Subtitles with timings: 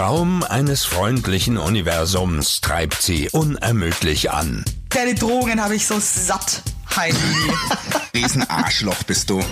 [0.00, 4.64] Traum eines freundlichen Universums treibt sie unermüdlich an.
[4.88, 6.62] Deine Drogen habe ich so satt,
[6.96, 7.18] Heidi.
[8.14, 9.44] Riesenarschloch bist du.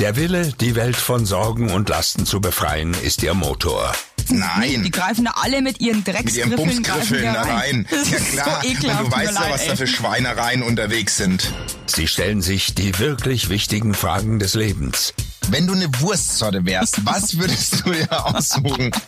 [0.00, 3.92] Der Wille, die Welt von Sorgen und Lasten zu befreien, ist ihr Motor.
[4.28, 4.82] Nein.
[4.82, 7.86] Die greifen da alle mit ihren Mit ihren Drecksgriffeln Bumsgriffeln da rein.
[7.88, 9.04] Das Ja klar, so ekelhaft.
[9.04, 11.52] und du weißt ja, was da für Schweinereien unterwegs sind.
[11.86, 15.14] Sie stellen sich die wirklich wichtigen Fragen des Lebens.
[15.48, 18.90] Wenn du eine Wurstsorte wärst, was würdest du dir aussuchen?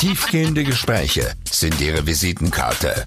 [0.00, 3.04] Tiefgehende Gespräche sind ihre Visitenkarte.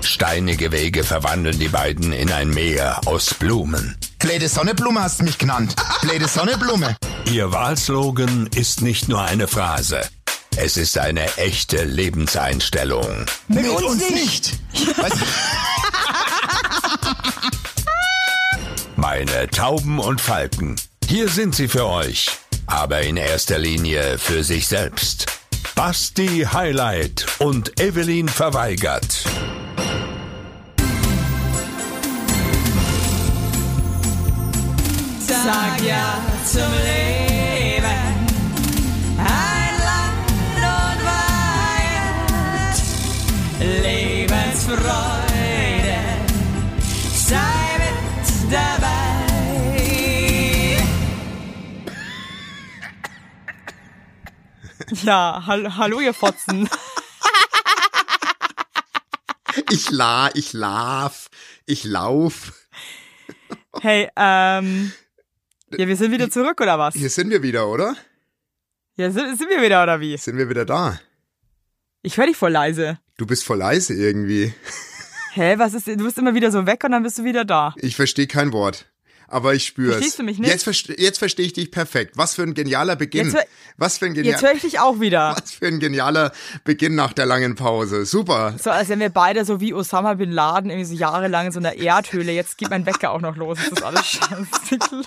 [0.00, 3.98] Steinige Wege verwandeln die beiden in ein Meer aus Blumen.
[4.20, 5.76] Blöde Sonneblume hast du mich genannt.
[6.00, 6.96] Blöde Sonneblume.
[7.30, 10.00] Ihr Wahlslogan ist nicht nur eine Phrase.
[10.56, 13.26] Es ist eine echte Lebenseinstellung.
[13.48, 14.52] Mit, uns, nicht.
[14.96, 15.16] Weißt,
[18.96, 20.76] Meine Tauben und Falken.
[21.06, 22.30] Hier sind sie für euch.
[22.66, 25.26] Aber in erster Linie für sich selbst.
[25.74, 29.24] Basti Highlight und Evelyn verweigert.
[35.46, 37.84] Sag ja zum Leben.
[39.18, 41.00] Ein Land und
[42.00, 42.76] Weihend.
[43.84, 45.15] Lebensfreude.
[55.02, 56.68] Ja, hall hallo ihr Fotzen.
[59.70, 61.28] Ich la, ich lauf,
[61.64, 62.52] ich lauf.
[63.80, 64.92] Hey, ähm.
[65.76, 66.94] Ja, wir sind wieder zurück, oder was?
[66.94, 67.96] Hier sind wir wieder, oder?
[68.96, 70.16] Ja, sind, sind wir wieder, oder wie?
[70.16, 71.00] Sind wir wieder da?
[72.02, 72.98] Ich höre dich voll leise.
[73.16, 74.54] Du bist voll leise irgendwie.
[75.32, 77.74] Hä, was ist, du bist immer wieder so weg und dann bist du wieder da.
[77.78, 78.86] Ich verstehe kein Wort.
[79.28, 79.94] Aber ich spür's.
[79.94, 80.50] Verstehst du mich nicht?
[80.50, 82.16] Jetzt, verste jetzt verstehe ich dich perfekt.
[82.16, 83.30] Was für ein genialer Beginn.
[83.30, 85.36] Jetzt Was für ein Jetzt genialer, höre ich dich auch wieder.
[85.42, 86.32] was für ein genialer
[86.64, 88.06] Beginn nach der langen Pause.
[88.06, 88.54] Super.
[88.62, 91.58] So, als wären wir beide so wie Osama Bin Laden irgendwie so jahrelang in so
[91.58, 92.32] einer Erdhöhle.
[92.32, 93.58] Jetzt geht mein Wecker auch noch los.
[93.58, 95.02] Das ist alles scheiße.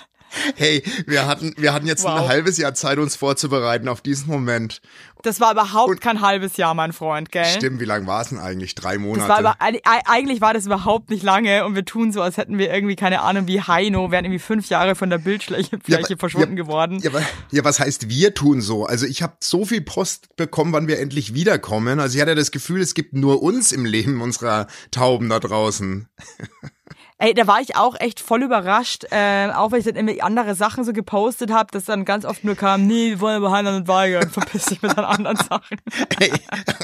[0.54, 2.20] Hey, wir hatten, wir hatten jetzt Wow.
[2.22, 4.80] ein halbes Jahr Zeit, uns vorzubereiten auf diesen Moment.
[5.22, 7.44] Das war überhaupt kein halbes Jahr, mein Freund, gell?
[7.44, 8.74] Stimmt, wie lang war es denn eigentlich?
[8.74, 9.20] Drei Monate.
[9.20, 12.36] Das war aber, eig- eigentlich war das überhaupt nicht lange und wir tun so, als
[12.38, 15.98] hätten wir irgendwie, keine Ahnung, wie Heino, wären irgendwie fünf Jahre von der Bildfläche Ja,
[16.16, 17.00] verschwunden ja, geworden.
[17.02, 17.10] Ja,
[17.50, 18.86] ja, was heißt wir tun so?
[18.86, 22.00] Also ich habe so viel Post bekommen, wann wir endlich wiederkommen.
[22.00, 26.08] Also ich hatte das Gefühl, es gibt nur uns im Leben unserer Tauben da draußen.
[27.22, 30.54] Ey, da war ich auch echt voll überrascht, äh, auch weil ich dann immer andere
[30.54, 33.74] Sachen so gepostet habe, dass dann ganz oft nur kam, nee, wir wollen aber Heinlein
[33.74, 35.78] und weigern, verpiss dich mit deinen anderen Sachen.
[36.18, 36.32] Hey,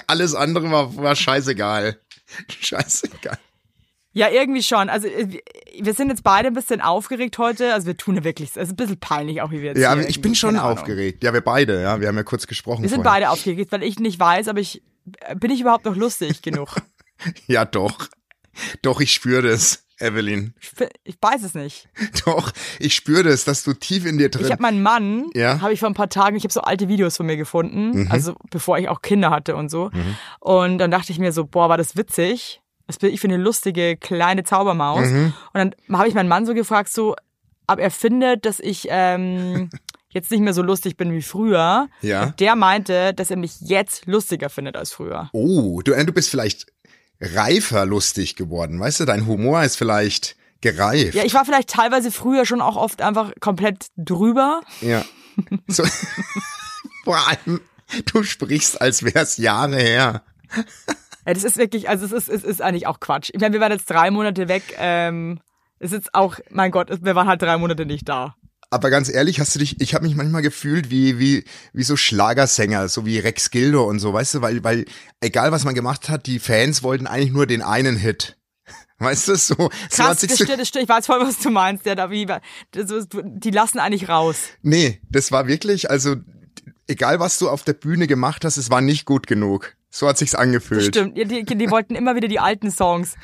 [0.06, 1.98] alles andere war, war scheißegal.
[2.60, 3.38] Scheißegal.
[4.12, 4.90] Ja, irgendwie schon.
[4.90, 5.40] Also äh,
[5.80, 7.72] wir sind jetzt beide ein bisschen aufgeregt heute.
[7.72, 9.96] Also wir tun ja wirklich, es ist ein bisschen peinlich auch, wie wir jetzt Ja,
[9.98, 11.24] ich bin schon aufgeregt.
[11.24, 11.98] Ja, wir beide, ja.
[12.00, 12.82] Wir haben ja kurz gesprochen.
[12.82, 13.20] Wir sind vorher.
[13.20, 14.82] beide aufgeregt, weil ich nicht weiß, aber ich
[15.36, 16.76] bin ich überhaupt noch lustig genug.
[17.46, 18.08] Ja, doch.
[18.82, 20.54] Doch, ich spüre das, Evelyn.
[21.04, 21.88] Ich, weiß es nicht.
[22.26, 24.44] Doch, ich spüre das, dass du tief in dir drin.
[24.44, 25.54] Ich habe meinen Mann, Ja.
[25.54, 25.62] Mhm.
[25.62, 28.34] habe ich vor ein paar Tagen, ich habe so alte Videos von mir gefunden, also
[28.50, 29.90] bevor ich auch Kinder hatte und so.
[30.40, 32.60] Und dann dachte ich mir so, boah, war das witzig.
[32.86, 35.08] Was bin ich für eine lustige kleine Zaubermaus.
[35.08, 35.32] Mhm.
[35.52, 37.16] Und dann habe ich meinen Mann so gefragt, so,
[37.66, 39.70] ob er findet, dass ich ähm,
[40.10, 41.88] jetzt nicht mehr so lustig bin wie früher.
[42.00, 42.24] Ja.
[42.24, 45.30] Und der meinte, dass er mich jetzt lustiger findet als früher.
[45.32, 46.66] Oh, du, äh, du bist vielleicht
[47.20, 48.78] reifer lustig geworden.
[48.78, 51.14] Weißt du, dein Humor ist vielleicht gereift.
[51.14, 54.60] Ja, ich war vielleicht teilweise früher schon auch oft einfach komplett drüber.
[54.80, 55.04] Ja.
[55.68, 55.84] So,
[57.04, 57.60] vor allem,
[58.12, 60.22] du sprichst, als wär's Jahre her.
[61.26, 63.30] Ja, das ist wirklich, also es ist, es ist eigentlich auch Quatsch.
[63.32, 64.62] Ich meine, wir waren jetzt drei Monate weg.
[64.78, 65.40] Ähm,
[65.78, 68.36] es ist auch, mein Gott, wir waren halt drei Monate nicht da.
[68.70, 71.96] Aber ganz ehrlich, hast du dich, ich habe mich manchmal gefühlt wie, wie, wie so
[71.96, 74.86] Schlagersänger, so wie Rex Gildo und so, weißt du, weil, weil,
[75.20, 78.36] egal was man gemacht hat, die Fans wollten eigentlich nur den einen Hit.
[78.98, 80.84] Weißt du, so, so Krass, das stimmt, das stimmt.
[80.84, 81.84] Ich weiß voll, was du meinst.
[81.84, 82.26] Der da wie,
[82.72, 84.38] die lassen eigentlich raus.
[84.62, 86.16] nee, das war wirklich, also,
[86.86, 89.75] egal was du auf der Bühne gemacht hast, es war nicht gut genug.
[89.98, 90.84] So hat sich's angefühlt.
[90.84, 93.14] Stimmt, Ja, die, die wollten immer wieder die alten Songs.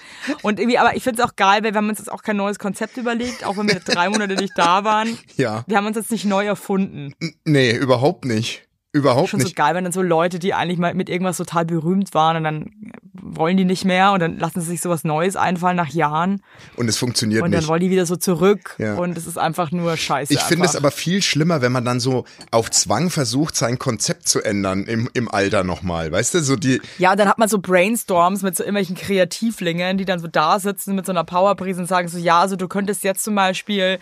[0.40, 2.38] Und irgendwie, aber ich finde es auch geil, weil wir haben uns jetzt auch kein
[2.38, 5.18] neues Konzept überlegt, auch wenn wir drei Monate nicht da waren.
[5.36, 5.64] Ja.
[5.66, 7.12] Wir haben uns jetzt nicht neu erfunden.
[7.44, 8.66] Nee, überhaupt nicht.
[8.94, 9.56] Überhaupt Schon so nicht.
[9.56, 12.70] geil, wenn dann so Leute, die eigentlich mal mit irgendwas total berühmt waren und dann
[13.14, 16.42] wollen die nicht mehr und dann lassen sie sich sowas Neues einfallen nach Jahren
[16.76, 17.68] Und es funktioniert und dann nicht.
[17.68, 18.96] wollen die wieder so zurück Ja.
[18.96, 20.34] und es ist einfach nur scheiße.
[20.34, 24.28] Ich finde es aber viel schlimmer, wenn man dann so auf Zwang versucht, sein Konzept
[24.28, 26.12] zu ändern im, im Alter nochmal.
[26.12, 29.96] Weißt du, so die, Ja, und dann hat man so Brainstorms mit so irgendwelchen Kreativlingen,
[29.96, 32.68] die dann so da sitzen mit so einer Powerprise und sagen so, ja, also du
[32.68, 33.98] könntest jetzt zum Beispiel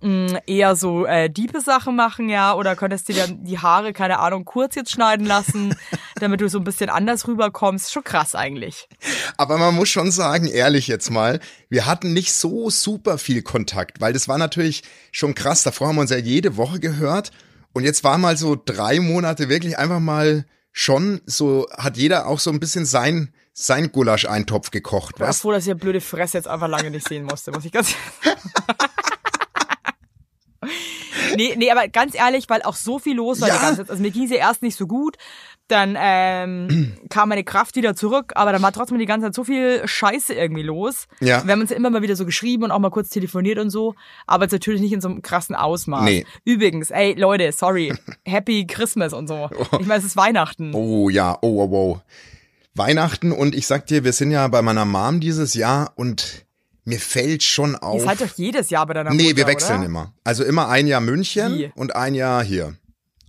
[0.00, 4.18] mh, eher so äh, diebe Sachen machen, ja, oder könntest dir dann die Haare, keine
[4.18, 5.74] Ahnung, kurz jetzt schneiden lassen,
[6.20, 7.92] damit du so ein bisschen anders rüberkommst.
[7.92, 8.88] Schon krass eigentlich.
[9.36, 14.00] Aber man muss schon sagen, ehrlich jetzt mal, wir hatten nicht so super viel Kontakt,
[14.00, 14.82] weil das war natürlich
[15.12, 15.62] schon krass.
[15.62, 17.30] Davor haben wir uns ja jede Woche gehört
[17.72, 22.38] und jetzt war mal so drei Monate wirklich einfach mal schon so, hat jeder auch
[22.38, 26.38] so ein bisschen sein, sein Gulasch-Eintopf gekocht, Ich bin weißt froh, dass die blöde Fresse
[26.38, 27.94] jetzt einfach lange nicht sehen musste, muss ich ganz
[31.36, 33.54] Nee, nee, aber ganz ehrlich, weil auch so viel los war Ja.
[33.54, 33.90] die ganze Zeit.
[33.90, 35.16] Also mir ging sie erst nicht so gut,
[35.68, 39.44] dann ähm, kam meine Kraft wieder zurück, aber dann war trotzdem die ganze Zeit so
[39.44, 41.06] viel Scheiße irgendwie los.
[41.20, 41.44] Ja.
[41.46, 43.70] Wir haben uns ja immer mal wieder so geschrieben und auch mal kurz telefoniert und
[43.70, 43.94] so,
[44.26, 46.02] aber jetzt natürlich nicht in so einem krassen Ausmaß.
[46.04, 46.26] Nee.
[46.44, 47.94] Übrigens, ey Leute, sorry,
[48.26, 49.48] Happy Christmas und so.
[49.78, 50.74] Ich meine, es ist Weihnachten.
[50.74, 52.00] Oh ja, oh wow, wow.
[52.74, 56.44] Weihnachten und ich sag dir, wir sind ja bei meiner Mom dieses Jahr und
[56.90, 58.00] mir fällt schon auf.
[58.00, 59.86] Ihr seid doch jedes Jahr bei deiner nee, Mutter, wir wechseln oder?
[59.86, 60.14] immer.
[60.24, 61.72] Also immer ein Jahr München Wie?
[61.74, 62.74] und ein Jahr hier.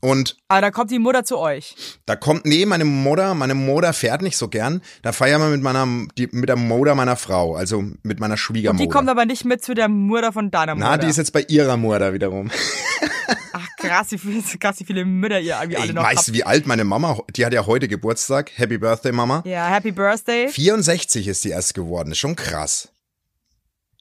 [0.02, 1.76] Und Aber da kommt die Mutter zu euch.
[2.08, 4.82] da kommt, nee, meine Mutter, meine Mutter fährt nicht so gern.
[5.04, 5.88] Da feiern wir mit meiner,
[6.18, 8.84] die, mit der Mutter meiner Frau, also mit meiner Schwiegermutter.
[8.84, 10.90] Die kommt aber nicht mit zu der Mutter von deiner Mutter.
[10.90, 12.50] Na, die ist jetzt bei ihrer Mutter wiederum.
[13.54, 16.34] Ach krass, wie viele, krass, wie viele Mütter ihr irgendwie alle Ey, noch weißt du,
[16.34, 18.50] wie alt meine Mama, die hat ja heute Geburtstag.
[18.56, 19.44] Happy Birthday, Mama.
[19.46, 20.48] Ja, Happy Birthday.
[20.48, 22.12] 64 ist die erst geworden.
[22.12, 22.90] Ist schon krass.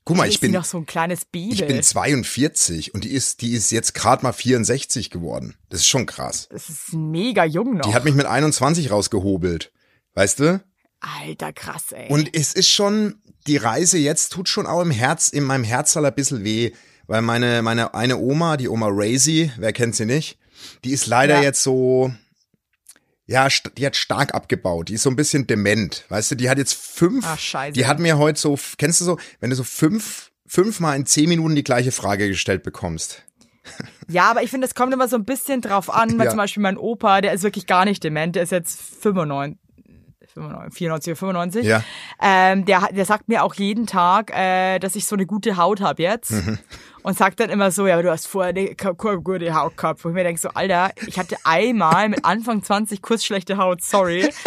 [0.05, 1.53] Guck mal, ich bin, noch so ein kleines Baby.
[1.55, 5.55] ich bin 42 und die ist, die ist jetzt gerade mal 64 geworden.
[5.69, 6.49] Das ist schon krass.
[6.51, 7.87] das ist mega jung noch.
[7.89, 9.73] Die hat mich mit 21 rausgehobelt.
[10.15, 10.61] Weißt du?
[11.01, 12.09] Alter, krass, ey.
[12.11, 16.05] Und es ist schon, die Reise jetzt tut schon auch im Herz, in meinem Herzal
[16.05, 16.73] ein bisschen weh.
[17.07, 20.39] Weil meine, meine eine Oma, die Oma Razy, wer kennt sie nicht,
[20.85, 21.43] die ist leider Ja.
[21.43, 22.13] jetzt so,
[23.31, 23.47] ja,
[23.79, 24.89] die hat stark abgebaut.
[24.89, 26.05] Die ist so ein bisschen dement.
[26.09, 27.73] Weißt du, die hat jetzt fünf, Ach, scheiße.
[27.73, 31.29] die hat mir heute so, kennst du so, wenn du so fünf, fünfmal in zehn
[31.29, 33.23] Minuten die gleiche Frage gestellt bekommst.
[34.09, 36.31] ja, aber ich finde, es kommt immer so ein bisschen drauf an, weil Ja.
[36.31, 39.59] zum Beispiel mein Opa, der ist wirklich gar nicht dement, der ist jetzt 95.
[40.33, 41.67] 95, 94 oder 95.
[41.67, 41.83] Ja.
[42.23, 45.81] Ähm, der, der sagt mir auch jeden Tag, äh, dass ich so eine gute Haut
[45.81, 46.31] habe jetzt.
[46.31, 46.59] Mhm.
[47.03, 49.77] Und sagt dann immer so, ja, aber du hast vorher eine k- k- gute Haut
[49.77, 50.05] gehabt.
[50.05, 53.83] Wo ich mir denke, so, Alter, ich hatte einmal mit Anfang 20 kurz schlechte Haut,
[53.83, 54.29] sorry.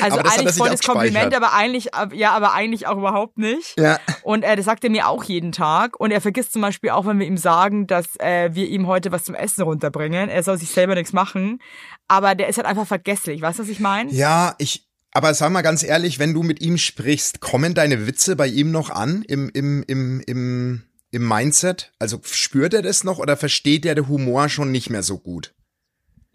[0.00, 3.78] Also eigentlich sich voll das Kompliment, aber eigentlich, ja, aber eigentlich auch überhaupt nicht.
[3.78, 3.98] Ja.
[4.22, 6.00] Und äh, das sagt er mir auch jeden Tag.
[6.00, 9.12] Und er vergisst zum Beispiel auch, wenn wir ihm sagen, dass äh, wir ihm heute
[9.12, 10.30] was zum Essen runterbringen.
[10.30, 11.60] Er soll sich selber nichts machen.
[12.08, 13.42] Aber der ist halt einfach vergesslich.
[13.42, 14.10] Weißt du, was ich meine?
[14.10, 18.36] Ja, ich, aber sag mal ganz ehrlich, wenn du mit ihm sprichst, kommen deine Witze
[18.36, 20.82] bei ihm noch an im, im, im, im,
[21.14, 21.92] im Mindset?
[21.98, 25.54] Also spürt er das noch oder versteht er den Humor schon nicht mehr so gut?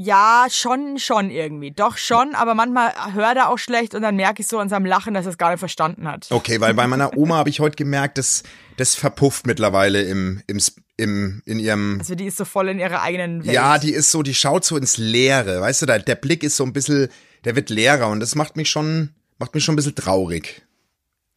[0.01, 1.71] Ja, schon, schon irgendwie.
[1.71, 4.85] Doch schon, aber manchmal hört er auch schlecht und dann merke ich so an seinem
[4.85, 6.27] Lachen, dass er es gar nicht verstanden hat.
[6.29, 8.43] Okay, weil bei meiner Oma habe ich heute gemerkt, dass
[8.77, 10.57] das verpufft mittlerweile im, im,
[10.95, 13.53] im, in ihrem, Also die ist so voll in ihrer eigenen Welt.
[13.53, 16.55] ja, die ist so, die schaut so ins Leere, weißt du, der, der Blick ist
[16.55, 17.09] so ein bisschen,
[17.43, 20.65] der wird leerer und das macht mich schon, macht mich schon ein bisschen traurig.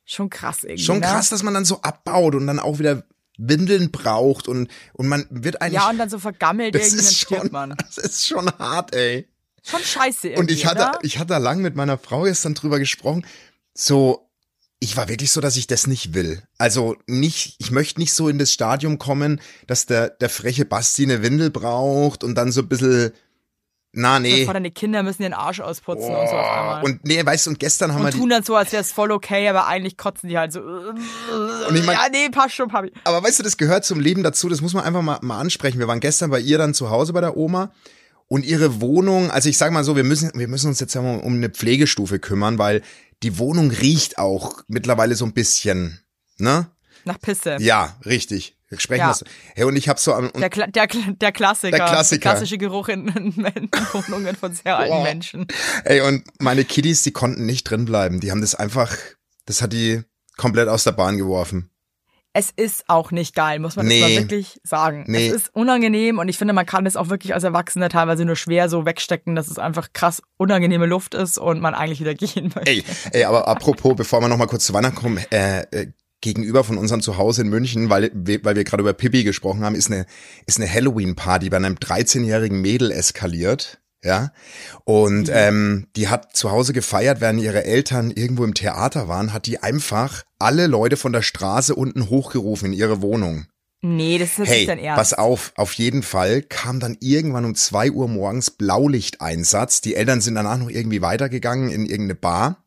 [0.04, 0.84] Schon krass irgendwie.
[0.84, 1.06] Schon ne?
[1.06, 3.02] krass, dass man dann so abbaut und dann auch wieder
[3.48, 5.80] Windeln braucht und, und man wird eigentlich.
[5.80, 7.74] Ja, und dann so vergammelt das irgendwie, dann ist stirbt schon, man.
[7.94, 9.28] das ist schon hart, ey.
[9.62, 10.98] Schon scheiße irgendwie, Und ich hatte, oder?
[11.02, 13.24] ich hatte da lang mit meiner Frau gestern drüber gesprochen.
[13.74, 14.28] So,
[14.80, 16.42] ich war wirklich so, dass ich das nicht will.
[16.58, 21.04] Also nicht, ich möchte nicht so in das Stadium kommen, dass der, der freche Basti
[21.04, 23.12] eine Windel braucht und dann so ein bisschen,
[23.92, 24.44] na nee.
[24.44, 26.82] Vor deine Kinder müssen den Arsch ausputzen und so auf einmal.
[26.84, 28.80] Und nee, weißt du, und gestern haben und wir die, tun dann so, als wäre
[28.82, 30.60] es voll okay, aber eigentlich kotzen die halt so.
[30.60, 32.90] Und ich mein- ja, nee, passt schon, Papi.
[33.04, 35.78] Aber weißt du, das gehört zum Leben dazu, das muss man einfach mal, mal ansprechen.
[35.78, 37.72] Wir waren gestern bei ihr dann zu Hause bei der Oma
[38.28, 41.20] und ihre Wohnung, also ich sag mal so, wir müssen, wir müssen uns jetzt mal
[41.20, 42.80] um eine Pflegestufe kümmern, weil
[43.22, 46.00] die Wohnung riecht auch mittlerweile so ein bisschen,
[46.38, 46.68] ne?
[47.04, 47.56] Nach Pisse.
[47.60, 48.56] Ja, richtig.
[48.68, 49.08] Wir sprechen Ja.
[49.08, 49.24] das.
[49.54, 51.76] Hey, und ich habe so am, Der, Kla der, der Klassiker.
[51.76, 52.30] Der Klassiker.
[52.30, 53.36] Klassische Geruch in, in,
[53.92, 55.02] Wohnungen von sehr alten Boah.
[55.02, 55.46] Menschen.
[55.84, 58.20] ey, und meine Kiddies, die konnten nicht drin bleiben.
[58.20, 58.96] Die haben das einfach,
[59.44, 60.02] das hat die
[60.38, 61.68] komplett aus der Bahn geworfen.
[62.34, 64.00] Es ist auch nicht geil, muss man Nee.
[64.00, 65.04] das mal wirklich sagen.
[65.06, 65.28] Nee.
[65.28, 68.36] Es ist unangenehm und ich finde, man kann das auch wirklich als Erwachsener teilweise nur
[68.36, 72.50] schwer so wegstecken, dass es einfach krass unangenehme Luft ist und man eigentlich wieder gehen
[72.54, 72.70] möchte.
[72.70, 76.64] Ey, ey, aber apropos, bevor wir noch mal kurz zu Weihnachten kommen, äh, äh, gegenüber
[76.64, 80.06] von unserem Zuhause in München, weil, weil wir gerade über Pippi gesprochen haben, ist eine,
[80.46, 83.80] ist eine Halloween-Party bei einem 13-jährigen Mädel eskaliert.
[84.04, 84.32] Ja.
[84.84, 89.46] Und ähm, die hat zu Hause gefeiert, während ihre Eltern irgendwo im Theater waren, hat
[89.46, 93.46] die einfach alle Leute von der Straße unten hochgerufen in ihre Wohnung.
[93.80, 94.98] Nee, das ist Hey, dein Ernst.
[94.98, 99.80] pass auf, auf jeden Fall kam dann irgendwann um zwei Uhr morgens Blaulichteinsatz.
[99.80, 102.64] Die Eltern sind danach noch irgendwie weitergegangen in irgendeine Bar.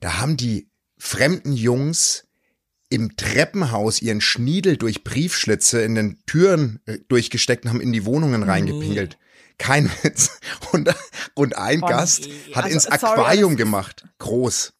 [0.00, 2.27] Da haben die fremden Jungs
[2.90, 8.04] im Treppenhaus ihren Schniedel durch Briefschlitze in den Türen äh, durchgesteckt und haben in die
[8.04, 9.18] Wohnungen reingepinkelt.
[9.58, 10.38] Kein Witz.
[10.72, 10.88] Und,
[11.34, 12.54] und ein Oh, Gast nee.
[12.54, 14.04] hat Also, ins sorry, Aquarium das ist- gemacht.
[14.18, 14.72] Groß.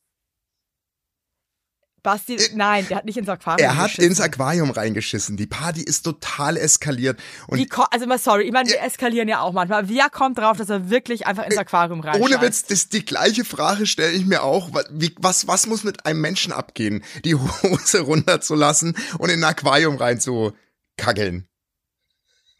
[2.09, 4.11] Basti, nein, der hat nicht ins Aquarium Er hat geschissen.
[4.11, 5.37] ins Aquarium reingeschissen.
[5.37, 7.21] Die Party ist total eskaliert.
[7.49, 9.89] Und ko- also mal sorry, ich meine, wir eskalieren ja auch manchmal.
[9.91, 12.21] Wer kommt drauf, dass er wirklich einfach ins Aquarium rein?
[12.23, 14.71] Ohne Witz, das, die gleiche Frage stelle ich mir auch.
[14.91, 19.97] Wie, was, was muss mit einem Menschen abgehen, die Hose runterzulassen und in ein Aquarium
[19.97, 20.53] rein zu
[20.97, 21.47] kackeln?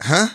[0.03, 0.27] Hä?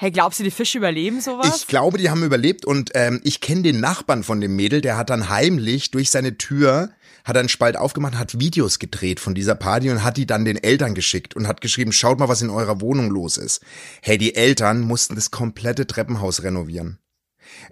[0.00, 1.56] Hey, glaubst du, die Fische überleben sowas?
[1.56, 4.96] Ich glaube, die haben überlebt und ähm, ich kenne den Nachbarn von dem Mädel, der
[4.96, 6.92] hat dann heimlich durch seine Tür,
[7.24, 10.56] hat einen Spalt aufgemacht, hat Videos gedreht von dieser Party und hat die dann den
[10.56, 13.60] Eltern geschickt und hat geschrieben, schaut mal, was in eurer Wohnung los ist.
[14.00, 17.00] Hey, die Eltern mussten das komplette Treppenhaus renovieren.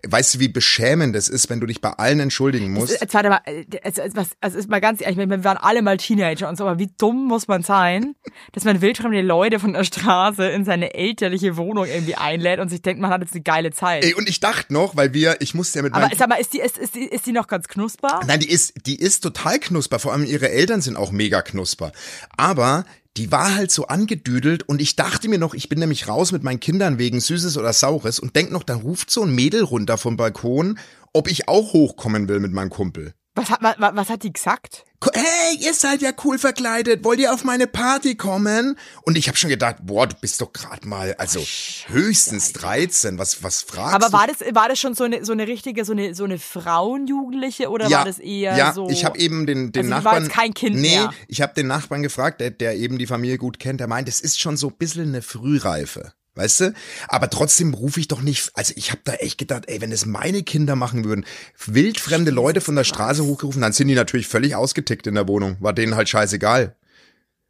[0.07, 3.01] Weißt du, wie beschämend es ist, wenn du dich bei allen entschuldigen musst?
[3.01, 5.97] Jetzt warte mal, äh, also, was- also ist mal ganz ehrlich, wir waren alle mal
[5.97, 8.15] Teenager und so, aber wie dumm muss man sein,
[8.53, 12.83] dass man wildfremde Leute von der Straße in seine elterliche Wohnung irgendwie einlädt und sich
[12.83, 14.05] denkt, man hat jetzt eine geile Zeit.
[14.05, 16.53] Ey, und ich dachte noch, weil wir, ich musste ja mit aber sag mal, ist
[16.53, 18.21] die, ist, ist, die, ist die noch ganz knusper?
[18.27, 19.99] Nein, die ist, die ist total knusper.
[19.99, 21.93] Vor allem ihre Eltern sind auch mega knusper.
[22.37, 22.85] Aber
[23.17, 26.43] die war halt so angedüdelt und ich dachte mir noch, ich bin nämlich raus mit
[26.43, 29.97] meinen Kindern wegen Süßes oder Saures und denk noch, dann ruft so ein Mädel runter
[29.97, 30.79] vom Balkon,
[31.13, 33.15] ob ich auch hochkommen will mit meinem Kumpel.
[33.37, 34.85] Was hat, was, was hat die gesagt?
[35.13, 37.05] Hey, ihr seid ja cool verkleidet.
[37.05, 38.79] Wollt ihr auf meine Party kommen?
[39.03, 41.41] Und ich habe schon gedacht, boah, du bist doch gerade mal, also
[41.89, 43.19] höchstens 13.
[43.19, 44.13] Was, was fragst Aber du?
[44.15, 47.69] war das, war das schon so eine, so eine richtige, so eine, so eine Frauenjugendliche
[47.71, 48.89] oder war das eher ja, so?
[48.89, 50.25] ich habe eben den, den Also die war Nachbarn.
[50.25, 51.11] jetzt kein Kind nee, mehr.
[51.29, 54.21] ich habe den Nachbarn gefragt, der, der eben die Familie gut kennt, der meint, es
[54.21, 56.13] ist schon so ein bisschen eine Frühreife.
[56.37, 56.75] Weißt du?
[57.09, 60.07] Aber trotzdem rufe ich doch nicht, also ich habe da echt gedacht, ey, wenn das
[60.07, 61.25] meine Kinder machen würden,
[61.65, 65.57] wildfremde Leute von der Straße hochgerufen, dann sind die natürlich völlig ausgetickt in der Wohnung.
[65.61, 66.77] War denen halt scheißegal.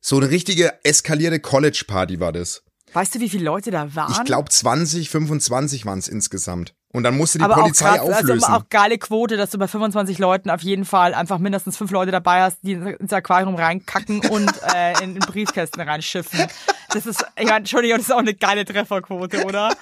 [0.00, 2.62] So eine richtige eskalierte College-Party war das.
[2.93, 4.12] Weißt du, wie viele Leute da waren?
[4.12, 6.75] Ich glaube 20, 25 waren es insgesamt.
[6.97, 8.45] Und dann musste die aber Polizei auch krass, auflösen.
[8.45, 11.91] also auch geile Quote, dass du bei 25 Leuten auf jeden Fall einfach mindestens fünf
[11.91, 16.47] Leute dabei hast, die ins Aquarium reinkacken und äh, in, in Briefkästen reinschiffen.
[16.95, 19.76] Das ist, ich meine, Entschuldigung, das ist auch eine geile Trefferquote, oder?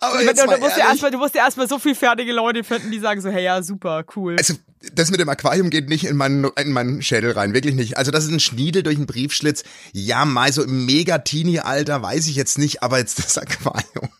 [0.00, 2.34] Aber Du, jetzt du, mal musst ja erstmal, du musst ja erstmal so viel fertige
[2.34, 4.36] Leute finden, die sagen so, hey, ja, super, cool.
[4.36, 4.54] Also,
[4.92, 7.96] das mit dem Aquarium geht nicht in meinen, in meinen Schädel rein, wirklich nicht.
[7.96, 9.64] Also, das ist ein Schniedel durch einen Briefschlitz.
[9.92, 14.10] Ja, mal so im Mega-Teenie-Alter, weiß ich jetzt nicht, aber jetzt das Aquarium.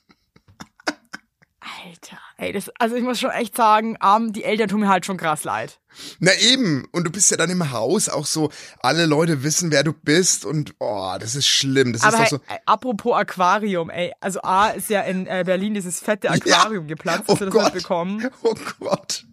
[2.40, 5.16] Ey, das, also ich muss schon echt sagen, ähm, die Eltern tun mir halt schon
[5.16, 5.80] krass leid.
[6.20, 9.82] Na eben, und du bist ja dann im Haus auch so, alle Leute wissen, wer
[9.82, 11.92] du bist und, oh, das ist schlimm.
[11.92, 12.40] Das Aber ist hey, so.
[12.46, 17.24] ey, apropos Aquarium, ey, also A ist ja in äh, Berlin dieses fette Aquarium geplatzt,
[17.26, 17.74] Oh hast du das Gott.
[17.74, 18.30] mitbekommen?
[18.44, 19.24] Oh Gott.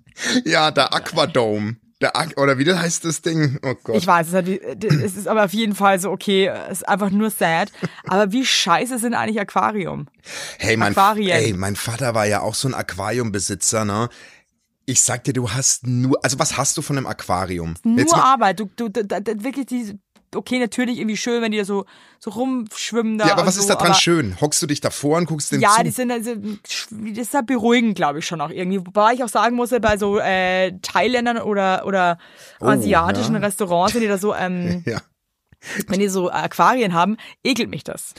[0.43, 1.75] Ja, der Aquadome.
[2.37, 3.59] Oder wie das heißt das Ding?
[3.63, 3.95] Oh Gott.
[3.97, 7.09] Ich weiß, es, hat, es ist aber auf jeden Fall so, okay, es ist einfach
[7.09, 7.71] nur sad.
[8.07, 10.07] Aber wie scheiße sind eigentlich Aquarium?
[10.57, 11.37] Hey, mein, Aquarien.
[11.37, 14.09] ey, mein Vater war ja auch so ein Aquariumbesitzer, ne?
[14.87, 17.73] Ich sag dir, du hast nur, also was hast du von einem Aquarium?
[17.83, 18.59] Nur Arbeit.
[18.59, 19.97] Du, du, da, da, wirklich die,
[20.35, 21.85] okay, natürlich irgendwie schön, wenn die da so,
[22.19, 23.27] so rumschwimmen da.
[23.27, 24.39] Ja, aber was so, ist da dran aber, schön?
[24.41, 25.83] Hockst du dich davor und guckst dem Ja, zu?
[25.83, 28.79] die sind also, das ist ja beruhigend, glaube ich schon auch irgendwie.
[28.79, 32.17] Wobei ich auch sagen muss, bei so äh, Thailändern oder, oder
[32.59, 33.41] Oh, asiatischen ja.
[33.41, 35.01] Restaurants, wenn die da so, ähm, ja.
[35.87, 38.13] wenn die so Aquarien haben, ekelt mich das.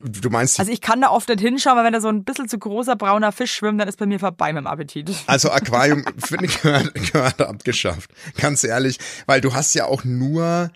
[0.00, 2.48] Du meinst, Also ich kann da oft nicht hinschauen, weil wenn da so ein bisschen
[2.48, 5.10] zu großer brauner Fisch schwimmt, dann ist bei mir vorbei mit dem Appetit.
[5.26, 8.10] also Aquarium finde ich gehört, gehört abgeschafft.
[8.40, 10.70] Ganz ehrlich, weil du hast ja auch nur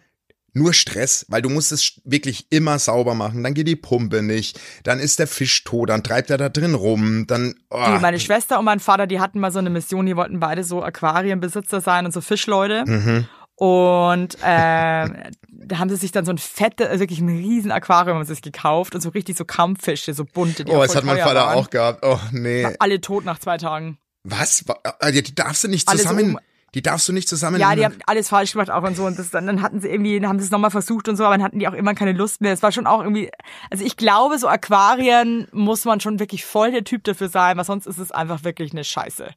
[0.53, 4.59] nur Stress, weil du musst es wirklich immer sauber machen, dann geht die Pumpe nicht,
[4.85, 8.19] dann ist der Fisch tot, dann treibt er da drin rum, dann oh, Die, meine
[8.21, 11.81] Schwester und mein Vater, die hatten mal so eine Mission, die wollten beide so Aquarienbesitzer
[11.81, 12.85] sein und so Fischleute.
[12.87, 13.27] Mhm.
[13.57, 15.17] Und ähm,
[15.51, 18.33] da haben sie sich dann so ein fette, also wirklich ein riesen Aquarium haben sie
[18.35, 21.35] sich gekauft und so richtig so Kampffische, so bunte, die Oh, das hat mein Vater
[21.47, 21.59] waren.
[21.59, 22.01] auch gehabt.
[22.03, 22.67] Oh, nee.
[22.79, 23.99] Alle tot nach zwei Tagen.
[24.25, 24.67] Was?
[24.67, 26.35] Wa- Also, die darfst du nicht Alle so zusammen.
[26.37, 26.41] um-
[26.75, 27.61] die darfst du nicht zusammen.
[27.61, 29.05] Ja, die haben alles falsch gemacht auch und so.
[29.05, 31.25] Und das, dann, dann hatten sie irgendwie, dann haben sie es nochmal versucht und so,
[31.25, 32.53] aber dann hatten die auch immer keine Lust mehr.
[32.53, 33.31] Es war schon auch irgendwie,
[33.71, 37.65] also ich glaube, so Aquarien muss man schon wirklich voll der Typ dafür sein, weil
[37.65, 39.31] sonst ist es einfach wirklich eine Scheiße.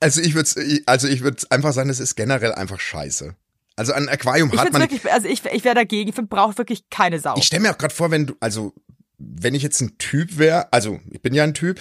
[0.00, 0.50] also ich würde,
[0.86, 3.34] also ich würde einfach sagen, es ist generell einfach scheiße.
[3.76, 4.82] Also ein Aquarium Ich hat man.
[4.82, 6.08] wirklich, also ich, ich wäre dagegen.
[6.10, 7.34] Ich brauche wirklich keine Sau.
[7.36, 8.72] Ich stelle mir auch gerade vor, wenn du, also
[9.18, 11.80] wenn ich jetzt ein Typ wäre, also ich bin ja ein Typ,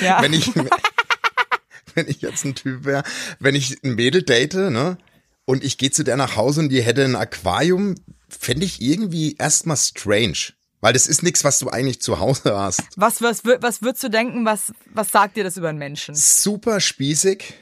[0.00, 0.20] Ja.
[0.22, 0.52] wenn ich,
[1.96, 3.02] wenn ich jetzt ein Typ wäre,
[3.40, 4.98] wenn ich ein Mädel date, ne,
[5.44, 7.94] und ich gehe zu der nach Hause und die hätte ein Aquarium,
[8.28, 10.52] fände ich irgendwie erstmal strange.
[10.80, 12.82] Weil das ist nichts, was du eigentlich zu Hause hast.
[12.96, 16.14] Was, was, was würdest du denken, was, was sagt dir das über einen Menschen?
[16.14, 17.54] Super spießig,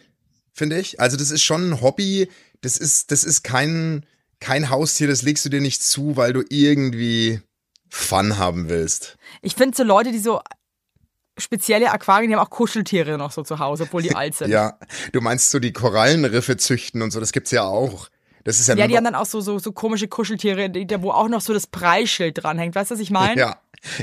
[0.52, 1.00] finde ich.
[1.00, 2.28] Also das ist schon ein Hobby.
[2.60, 4.04] Das ist, das ist kein,
[4.40, 7.40] kein Haustier, das legst du dir nicht zu, weil du irgendwie
[7.88, 9.16] Fun haben willst.
[9.42, 10.40] Ich finde so Leute, die so
[11.38, 14.50] spezielle Aquarien, die haben auch Kuscheltiere noch so zu Hause, obwohl die alt sind.
[14.50, 14.78] Ja,
[15.12, 18.08] du meinst so die Korallenriffe züchten und so, das gibt's ja auch.
[18.44, 21.10] Das ist ja, Ja, die haben dann auch so, so, so komische Kuscheltiere, die, wo
[21.10, 22.74] auch noch so das Preisschild dranhängt.
[22.74, 23.40] Weißt du, was ich meine?
[23.40, 23.56] Ja,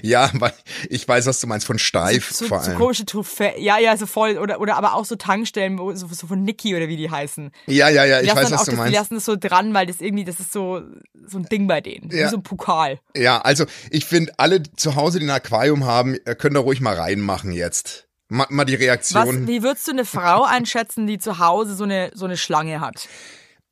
[0.04, 0.54] ja, weil
[0.90, 2.78] ich weiß, was du meinst von steif So, vor so allem.
[2.80, 6.44] komische Trophäe, ja, ja, so voll, oder, oder aber auch so Tankstellen, so, so von
[6.44, 7.52] Niki oder wie die heißen.
[7.68, 8.94] ja, ja, ja, Die ich weiß, was du das, die meinst.
[8.96, 10.82] lassen das so dran, weil das irgendwie, das ist so,
[11.26, 12.10] so ein Ding bei denen.
[12.12, 12.26] Ja.
[12.26, 13.00] Wie so ein Pokal.
[13.16, 16.62] Ja, also ich finde, alle die zu Hause, die ein Aquarium haben, äh, können da
[16.62, 18.08] ruhig mal reinmachen jetzt.
[18.30, 21.84] Mal, mal die Was, Reaktion wie würdest du eine Frau einschätzen, die zu Hause so
[21.86, 23.08] eine, so eine Schlange hat?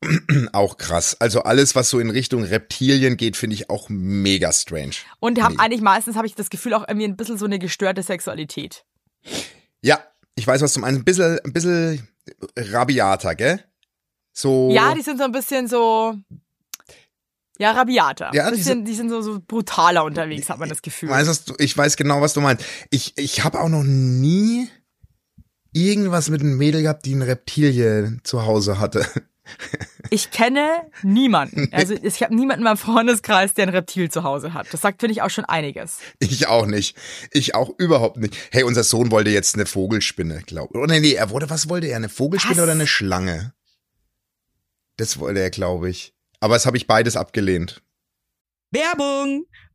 [0.54, 1.18] auch krass.
[1.20, 4.96] Also alles, was so in Richtung Reptilien geht, finde ich auch mega strange.
[5.20, 8.04] Und haben eigentlich meistens, habe ich das Gefühl, auch irgendwie ein bisschen so eine gestörte
[8.04, 8.86] Sexualität.
[9.82, 10.00] Ja,
[10.36, 11.00] ich weiß, was du meinst.
[11.00, 12.08] Ein bisschen, ein bisschen
[12.56, 13.64] rabiater, gell?
[14.34, 14.70] So.
[14.72, 16.16] Ja, die sind so ein bisschen so,
[17.60, 18.32] ja, rabiater.
[18.34, 21.10] Ja, die bisschen, die sind so, so brutaler unterwegs, hat man das Gefühl.
[21.10, 22.64] Weißt, was du, ich weiß genau, was du meinst.
[22.90, 24.70] Ich, ich habe auch noch nie
[25.74, 29.06] irgendwas mit einem Mädel gehabt, die ein Reptilie zu Hause hatte.
[30.12, 31.70] Ich kenne niemanden.
[31.72, 34.68] Also ich habe niemanden in meinem Freundeskreis, der ein Reptil zu Hause hat.
[34.72, 36.00] Das sagt, finde ich, auch schon einiges.
[36.20, 36.98] Ich auch nicht.
[37.32, 38.36] Ich auch überhaupt nicht.
[38.52, 40.80] Hey, unser Sohn wollte jetzt eine Vogelspinne, glaube ich.
[40.80, 41.98] Oder nee, er wollte, was wollte er?
[41.98, 42.64] Eine Vogelspinne Was?
[42.64, 43.54] oder eine Schlange?
[44.98, 46.14] Das wollte er, glaube ich.
[46.40, 47.82] Aber das habe ich beides abgelehnt.
[48.72, 49.46] Werbung!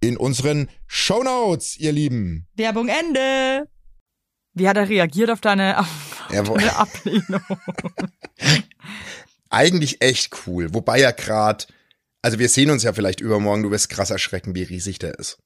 [0.00, 2.46] in unseren Shownotes, ihr Lieben.
[2.54, 3.68] Werbung Ende.
[4.54, 7.42] Wie hat er reagiert auf deine, auf deine Ablehnung?
[9.50, 10.72] eigentlich echt cool.
[10.74, 11.66] Wobei er gerade,
[12.22, 15.38] also wir sehen uns ja vielleicht übermorgen, du wirst krass erschrecken, wie riesig der ist.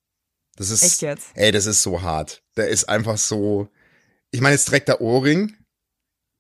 [0.57, 1.29] Das ist, Echt jetzt?
[1.35, 2.43] ey, das ist so hart.
[2.57, 3.69] Der ist einfach so,
[4.31, 5.57] ich meine, jetzt trägt er Ohrring.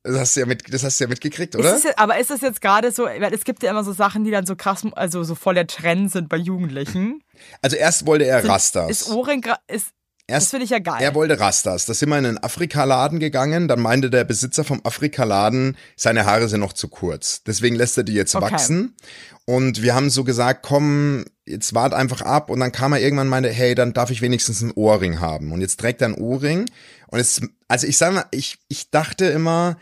[0.04, 1.76] Das hast du ja mit, das hast du ja mitgekriegt, oder?
[1.76, 4.24] Ist jetzt- aber ist es jetzt gerade so, weil es gibt ja immer so Sachen,
[4.24, 7.22] die dann so krass, also so voll der Trend sind bei Jugendlichen.
[7.60, 8.90] Also erst wollte er Sind- Rastas.
[8.90, 9.86] Ist Ohrring, gra- ist,
[10.26, 10.98] das erst, finde ich ja geil.
[11.00, 11.84] er wollte Rastas.
[11.86, 13.68] Da sind wir in einen Afrika-Laden gegangen.
[13.68, 17.42] Dann meinte der Besitzer vom Afrika-Laden, seine Haare sind noch zu kurz.
[17.44, 18.50] Deswegen lässt er die jetzt Okay.
[18.50, 18.96] wachsen.
[19.44, 22.50] Und wir haben so gesagt, komm, jetzt wart einfach ab.
[22.50, 25.52] Und dann kam er irgendwann und meinte, hey, dann darf ich wenigstens einen Ohrring haben.
[25.52, 26.66] Und jetzt trägt er einen Ohrring.
[27.08, 29.76] Und es, also ich sag mal, ich, ich dachte immer,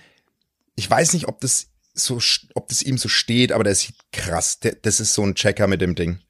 [0.81, 2.19] ich weiß nicht, ob das so,
[2.55, 4.61] ob das ihm so steht, aber der sieht krass.
[4.61, 6.21] Der, das ist so ein Checker mit dem Ding.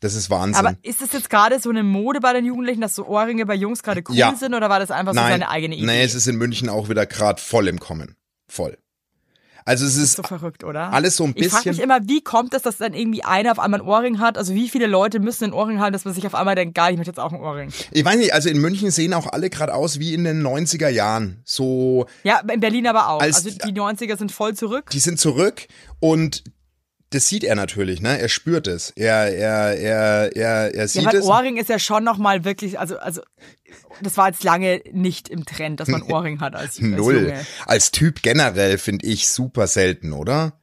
[0.00, 0.64] Das ist Wahnsinn.
[0.64, 3.54] aber ist das jetzt gerade so eine Mode bei den Jugendlichen, dass so Ohrringe bei
[3.54, 4.34] Jungs gerade cool Ja.
[4.36, 5.86] sind oder war das einfach so Nein, seine eigene Idee?
[5.86, 8.16] nee, es ist in München auch wieder gerade voll im Kommen.
[8.48, 8.78] Voll.
[9.68, 10.92] Also es ist so verrückt, oder?
[10.92, 11.76] alles so ein Ich frage bisschen.
[11.76, 14.38] mich immer, wie kommt es, dass dann irgendwie einer auf einmal ein Ohrring hat?
[14.38, 16.92] Also wie viele Leute müssen ein Ohrring haben, dass man sich auf einmal denkt, geil,
[16.92, 17.70] ich möchte jetzt auch ein Ohrring.
[17.92, 20.88] Ich weiß nicht, also in München sehen auch alle gerade aus wie in den 90er
[20.88, 21.42] Jahren.
[21.44, 23.20] So, Ja, in Berlin aber auch.
[23.20, 24.90] Als- also die 90er sind voll zurück.
[24.90, 25.66] die sind zurück
[26.00, 26.44] und
[27.10, 28.18] das sieht er natürlich, ne?
[28.18, 28.90] Er spürt es.
[28.90, 31.24] Er, er, er, er, er Ja, sieht weil es.
[31.24, 33.22] Ohrring ist ja schon nochmal wirklich, also, also
[34.02, 37.14] das war jetzt lange nicht im Trend, dass man Ohrring hat als, als Null.
[37.14, 37.46] Junge.
[37.66, 40.57] Als Typ generell finde ich super selten, oder?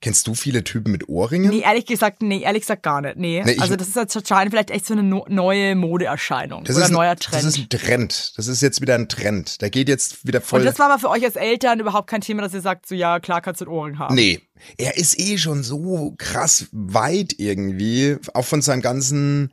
[0.00, 1.50] Kennst du viele Typen mit Ohrringen?
[1.50, 3.16] Nee, ehrlich gesagt, nee, ehrlich gesagt gar nicht.
[3.16, 3.42] Nee.
[3.44, 6.84] Nee, also das ist jetzt anscheinend vielleicht echt so eine no neue Modeerscheinung das oder
[6.84, 7.44] ist ein ein, neuer Trend.
[7.44, 8.32] Das ist ein Trend.
[8.36, 9.60] Das ist jetzt wieder ein Trend.
[9.60, 10.60] Der geht jetzt wieder voll.
[10.60, 12.94] und das war aber für euch als Eltern überhaupt kein Thema, dass ihr sagt, so
[12.94, 14.14] ja, klar kannst du einen Ohrring haben.
[14.14, 14.40] Nee,
[14.76, 19.52] er ist eh schon so krass weit irgendwie, auch von seinem ganzen,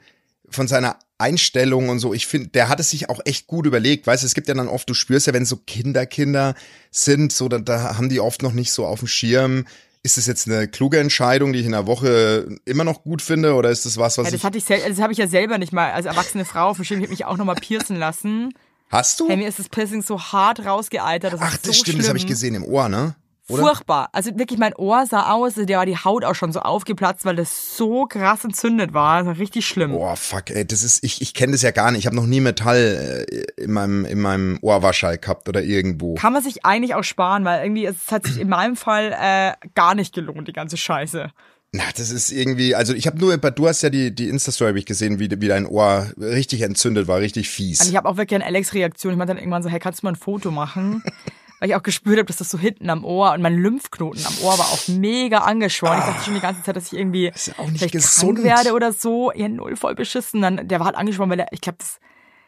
[0.49, 2.13] von seiner Einstellung und so.
[2.13, 4.05] Ich finde, der hat es sich auch echt gut überlegt.
[4.05, 6.55] Weißt du, es gibt ja dann oft, du spürst ja, wenn so Kinder, Kinder
[6.91, 9.65] sind, so, da, da haben die oft noch nicht so auf dem Schirm.
[10.05, 13.55] Ist das jetzt eine kluge Entscheidung, die ich in der Woche immer noch gut finde,
[13.55, 15.57] oder ist das was, was Ja, das ich, hatte ich das habe ich ja selber
[15.57, 16.75] nicht mal als erwachsene Frau.
[16.75, 18.53] Schirm, ich habe mich auch nochmal piercen lassen.
[18.91, 19.27] hast du?
[19.27, 21.33] Hey, mir ist das Piercing so hart rausgeeitert.
[21.33, 21.97] Das Ach, ist das so stimmt, schlimm.
[22.01, 23.15] das habe ich gesehen im Ohr, ne?
[23.47, 23.61] Oder?
[23.61, 24.09] Furchtbar.
[24.11, 27.35] Also wirklich, mein Ohr sah aus, der war die Haut auch schon so aufgeplatzt, weil
[27.35, 29.19] das so krass entzündet war.
[29.19, 29.91] Das war richtig schlimm.
[29.91, 31.99] Boah, fuck, ey, das ist, ich, ich kenne das ja gar nicht.
[31.99, 36.15] Ich habe noch nie Metall äh, in meinem, in meinem Ohrwaschall gehabt oder irgendwo.
[36.15, 39.53] Kann man sich eigentlich auch sparen, weil irgendwie es hat sich in meinem Fall äh,
[39.75, 41.29] gar nicht gelohnt, die ganze Scheiße.
[41.71, 44.77] Na, das ist irgendwie, also ich habe nur, du hast ja die, die Insta-Story hab
[44.77, 47.87] ich gesehen, wie, wie dein Ohr richtig entzündet war, richtig Und fies.
[47.87, 49.11] ich habe auch wirklich eine Alex-Reaktion.
[49.11, 51.03] Ich meinte dann irgendwann so, hey, kannst du mal ein Foto machen?
[51.59, 54.37] Weil ich auch gespürt habe, dass das so hinten am Ohr und mein Lymphknoten am
[54.43, 55.99] Ohr war auch mega angeschwollen.
[55.99, 58.35] Ich dachte schon die ganze Zeit, dass ich irgendwie ist ja auch nicht vielleicht gesund.
[58.39, 59.31] krank werde oder so.
[59.33, 60.41] Ja, null voll beschissen.
[60.41, 61.99] Dann, der war halt angeschwollen, weil er, ich glaube, das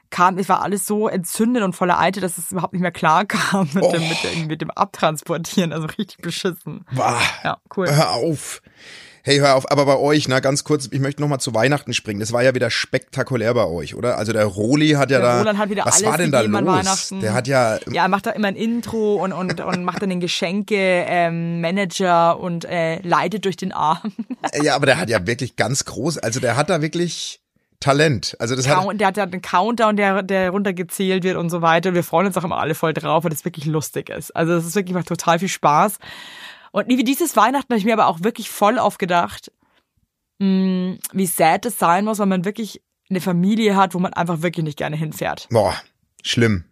[0.10, 3.26] kam, es war alles so entzündet und voller Eite, dass es überhaupt nicht mehr klar
[3.26, 5.72] kam mit, dem, mit, dem, mit dem Abtransportieren.
[5.74, 6.86] Also richtig beschissen.
[6.94, 7.90] Bah, Ja, cool.
[7.90, 8.62] hör auf.
[9.28, 11.94] Hey, hör auf, aber bei euch, na ganz kurz, ich möchte noch mal zu Weihnachten
[11.94, 12.22] springen.
[12.22, 14.18] Das war ja wieder spektakulär bei euch, oder?
[14.18, 16.40] Also der Roli hat ja Der da, Roland hat wieder was alles war denn da
[16.40, 16.66] los?
[16.66, 17.20] Weihnachten.
[17.20, 20.12] Der hat ja, Ja, er macht da immer ein Intro und, und, und macht dann
[20.12, 24.14] den Geschenke ähm, Manager und äh, leitet durch den Arm.
[24.64, 27.42] ja, aber der hat ja wirklich ganz groß, also der hat da wirklich
[27.82, 28.38] Talent.
[28.40, 31.62] Also das hat, Count, der hat ja einen Countdown, der, der runtergezählt wird und so
[31.62, 31.90] weiter.
[31.90, 34.34] Und wir freuen uns auch immer alle voll drauf, weil das wirklich lustig ist.
[34.34, 36.00] Also es ist wirklich macht total viel Spaß.
[36.72, 39.52] Und wie dieses Weihnachten habe ich mir aber auch wirklich voll aufgedacht,
[40.40, 44.42] mh, wie sad es sein muss, wenn man wirklich eine Familie hat, wo man einfach
[44.42, 45.48] wirklich nicht gerne hinfährt.
[45.50, 45.74] boah,
[46.24, 46.66] schlimm.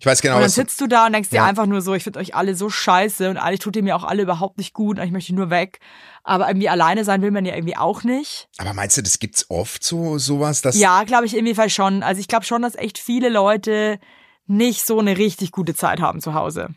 [0.00, 1.44] Ich weiß genau, Und dann sitzt du da und denkst dir Ja.
[1.44, 4.04] einfach nur so, ich finde euch alle so scheiße und eigentlich tut ihr mir auch
[4.04, 5.80] alle überhaupt nicht gut und ich möchte nur weg.
[6.24, 8.48] Aber irgendwie alleine sein will man ja irgendwie auch nicht.
[8.56, 12.02] aber meinst du, das gibt's oft so, sowas, dass, Ja, glaube ich irgendwie Fall schon.
[12.02, 13.98] Also ich glaube schon, dass echt viele Leute
[14.46, 16.70] nicht so eine richtig gute Zeit haben zu Hause.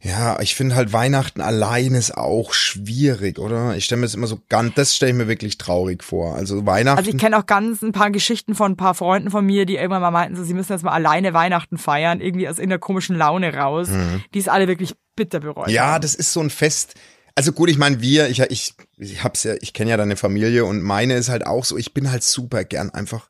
[0.00, 3.74] Ja, ich finde halt Weihnachten allein ist auch schwierig, oder?
[3.74, 6.34] Ich stelle mir das immer so ganz, das stelle ich mir wirklich traurig vor.
[6.34, 6.98] Also Weihnachten.
[6.98, 9.76] Also ich kenne auch ganz ein paar Geschichten von ein paar Freunden von mir, die
[9.76, 13.16] irgendwann mal meinten, so, sie müssen jetzt mal alleine Weihnachten feiern, irgendwie aus irgendeiner komischen
[13.16, 13.88] Laune raus,
[14.34, 15.68] die es alle wirklich bitter bereuen.
[15.68, 15.74] Mhm.
[15.74, 16.94] ja, das ist so ein Fest.
[17.34, 20.64] Also gut, ich meine, wir, ich, ich, ich hab's ja, ich kenne ja deine Familie
[20.66, 23.28] und meine ist halt auch so, ich bin halt super gern einfach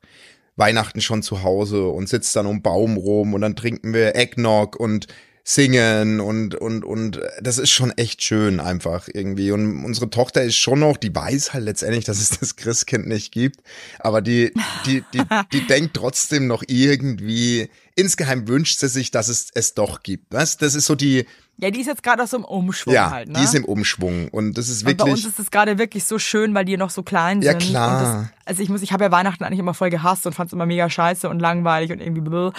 [0.55, 4.75] Weihnachten schon zu Hause und sitz dann um Baum rum und dann trinken wir Eggnog
[4.75, 5.07] und
[5.47, 10.55] singen und und und das ist schon echt schön einfach irgendwie und unsere Tochter ist
[10.55, 13.61] schon noch die weiß halt letztendlich dass es das Christkind nicht gibt
[13.99, 14.51] aber die
[14.87, 15.21] die die
[15.53, 20.57] die denkt trotzdem noch irgendwie insgeheim wünscht sie sich dass es es doch gibt was
[20.57, 21.27] das ist so die
[21.57, 23.37] ja, die ist jetzt gerade aus so einem Umschwung ja halt, ne?
[23.37, 26.03] die ist im Umschwung und das ist Und bei uns wirklich ist es gerade wirklich
[26.03, 27.61] so schön, weil die noch so klein Ja, sind.
[27.61, 28.29] klar.
[28.45, 30.65] Also ich muss, ich habe ja Weihnachten eigentlich immer voll gehasst und fand es immer
[30.65, 32.51] mega scheiße und langweilig und irgendwie bläh,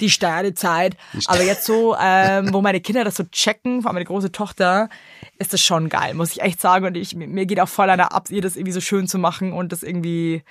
[0.00, 0.96] die Sternezeit.
[1.26, 4.88] Aber jetzt so, ähm, wo meine Kinder das so checken, vor allem meine große Tochter,
[5.38, 6.84] ist das schon geil, muss ich echt sagen.
[6.84, 9.52] Und ich, mir geht auch voll einer ab, ihr das irgendwie so schön zu machen
[9.52, 10.42] und das irgendwie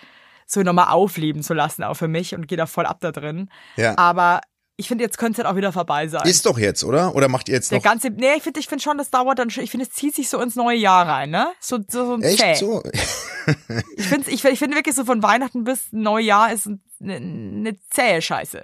[0.45, 3.49] so nochmal aufleben zu lassen, auch für mich und geht auch voll ab da drin.
[3.75, 3.95] Ja.
[3.97, 4.41] Aber
[4.80, 6.26] ich finde, jetzt könnte es halt auch wieder vorbei sein.
[6.26, 8.68] ist doch jetzt oder oder macht ihr jetzt Der noch ganze, nee, ich finde, ich
[8.68, 11.06] finde schon, das dauert dann schon, ich finde, es zieht sich so ins neue Jahr
[11.06, 11.52] rein, ne?
[11.60, 12.56] So, so, so ein echt zäh.
[12.56, 12.82] so
[13.98, 16.68] Ich finde, ich, ich finde wirklich so von Weihnachten bis Neujahr ist
[17.02, 18.63] eine, eine zähe Scheiße.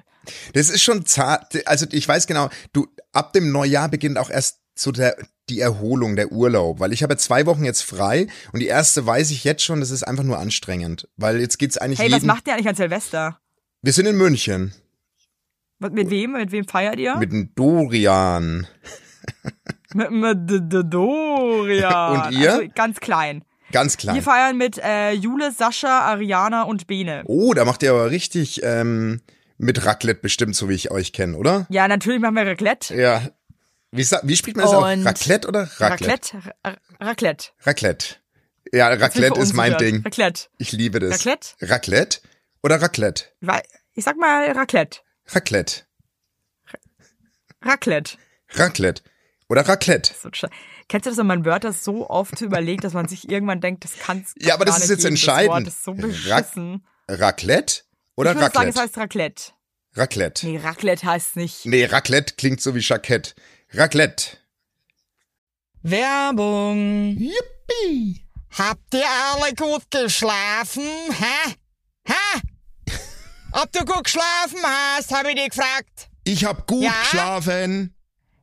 [0.54, 1.68] Das ist schon zart.
[1.68, 5.18] Also ich weiß genau, du ab dem Neujahr beginnt auch erst so der
[5.50, 9.32] die Erholung, der Urlaub, weil ich habe zwei Wochen jetzt frei und die erste weiß
[9.32, 12.48] ich jetzt schon, das ist einfach nur anstrengend, weil jetzt geht's eigentlich Hey, was macht
[12.48, 13.40] ihr eigentlich an Silvester?
[13.82, 14.74] Wir sind in München
[15.94, 16.34] mit wem?
[16.34, 17.16] Mit wem feiert ihr?
[17.18, 18.68] mit dem Dorian.
[19.94, 22.28] mit, mit D- D- Dorian.
[22.28, 22.54] Und ihr?
[22.54, 23.44] Also ganz klein.
[23.72, 24.16] Ganz klein.
[24.16, 27.24] Wir feiern mit äh, Jule, Sascha, Ariana und Bene.
[27.26, 29.22] Oh, da macht ihr aber richtig ähm,
[29.58, 31.66] mit Raclette bestimmt, so wie ich euch kenne, oder?
[31.70, 32.96] Ja, natürlich machen wir Raclette.
[32.96, 33.22] Ja.
[33.92, 34.84] Wie, wie spricht man das aus?
[34.94, 36.38] Und Raclette oder Raclette?
[36.38, 36.54] Raclette.
[36.64, 37.48] Ra- Raclette.
[37.66, 38.06] Raclette.
[38.72, 39.78] Ja, Raclette ist mein.
[39.78, 40.04] Ding.
[40.04, 40.48] Raclette.
[40.58, 41.14] Ich liebe das.
[41.14, 41.50] Raclette?
[41.62, 42.20] Raclette
[42.62, 43.26] oder Raclette?
[43.94, 45.00] Ich sag mal Raclette.
[45.28, 45.84] Raclette.
[47.62, 48.18] Raclette.
[48.52, 49.02] Raclette.
[49.50, 50.14] Oder Raclette.
[50.20, 50.30] So
[50.88, 53.94] Kennst du das, wenn man Wörter so oft überlegt, dass man sich irgendwann denkt, das
[54.00, 55.68] kann's Ja, aber gar das ist nicht jetzt geben, Das Wort entscheidend.
[55.68, 56.88] ist so beschissen.
[57.08, 57.82] Raclette
[58.16, 58.82] oder ich würde sagen, es Raclette?
[58.82, 59.44] heißt Raclette.
[59.94, 60.46] Raclette.
[60.48, 61.66] Nee, Raclette heißt nicht.
[61.66, 63.36] Nee, Raclette klingt so wie Jackett.
[63.72, 64.38] Raclette.
[65.84, 67.16] Werbung.
[67.18, 68.26] Yippie.
[68.58, 70.84] Habt ihr alle gut geschlafen?
[70.84, 71.56] Hä?
[72.08, 72.40] Hä?
[73.58, 76.10] Ob du gut geschlafen hast, habe ich dich gefragt.
[76.26, 76.92] Ich hab gut Ja?
[77.04, 77.95] geschlafen.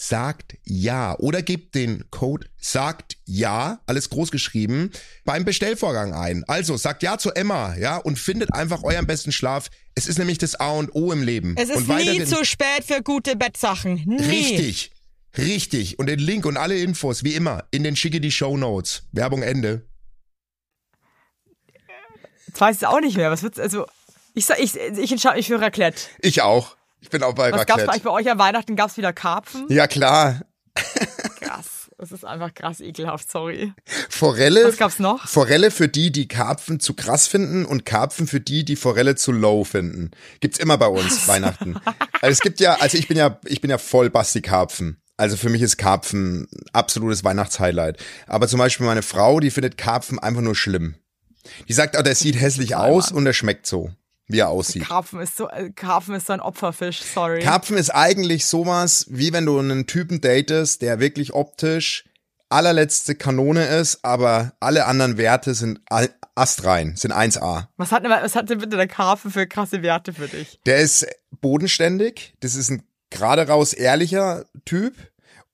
[0.00, 4.92] sagt ja oder gebt den Code sagt ja, alles groß geschrieben,
[5.24, 6.44] beim Bestellvorgang ein.
[6.46, 9.70] Also sagt ja zu Emma, ja, und findet einfach euren besten Schlaf.
[9.96, 11.56] Es ist nämlich das A und O im Leben.
[11.58, 14.04] Es ist und nie zu spät für gute Bettsachen.
[14.06, 14.22] Nie.
[14.22, 14.92] Richtig.
[15.36, 15.98] Richtig.
[15.98, 19.02] Und den Link und alle Infos, wie immer, in den schicke die Show Notes.
[19.10, 19.84] Werbung Ende.
[22.46, 23.32] Jetzt weiß ich es auch nicht mehr.
[23.32, 23.86] Was wird's, also,
[24.34, 26.02] ich sag, ich, ich entscheide mich für Raclette.
[26.20, 26.77] Ich auch.
[27.00, 28.04] Ich bin auch bei Was gab's bei euch Raclette.
[28.04, 28.76] bei euch an Weihnachten?
[28.76, 29.66] Gab's wieder Karpfen?
[29.68, 30.42] Ja klar.
[31.40, 31.90] Krass.
[32.00, 33.72] Das ist einfach krass ekelhaft, sorry.
[34.08, 34.64] Forelle.
[34.64, 35.26] Was gab's noch?
[35.26, 39.32] Forelle für die, die Karpfen zu krass finden und Karpfen für die, die Forelle zu
[39.32, 40.12] low finden.
[40.38, 41.76] Gibt's immer bei uns Weihnachten.
[42.20, 45.00] Also es gibt ja, also ich bin ja, ich bin ja voll Basti Karpfen.
[45.16, 47.98] Also für mich ist Karpfen ein absolutes Weihnachtshighlight.
[48.28, 50.94] Aber zum Beispiel meine Frau, die findet Karpfen einfach nur schlimm.
[51.68, 53.90] Die sagt, oh, der sieht hässlich aus und der schmeckt so,
[54.28, 54.86] wie er aussieht.
[54.86, 57.40] Karpfen ist so, äh, Karpfen ist so ein Opferfisch, sorry.
[57.40, 62.04] Karpfen ist eigentlich sowas, wie wenn du einen Typen datest, der wirklich optisch
[62.50, 65.80] allerletzte Kanone ist, aber alle anderen Werte sind
[66.34, 67.66] astrein, sind 1A.
[67.76, 70.58] was hat denn, was hat denn bitte der Karpfen für krasse Werte für dich?
[70.64, 71.06] Der ist
[71.40, 74.94] bodenständig, das ist ein gerade raus ehrlicher Typ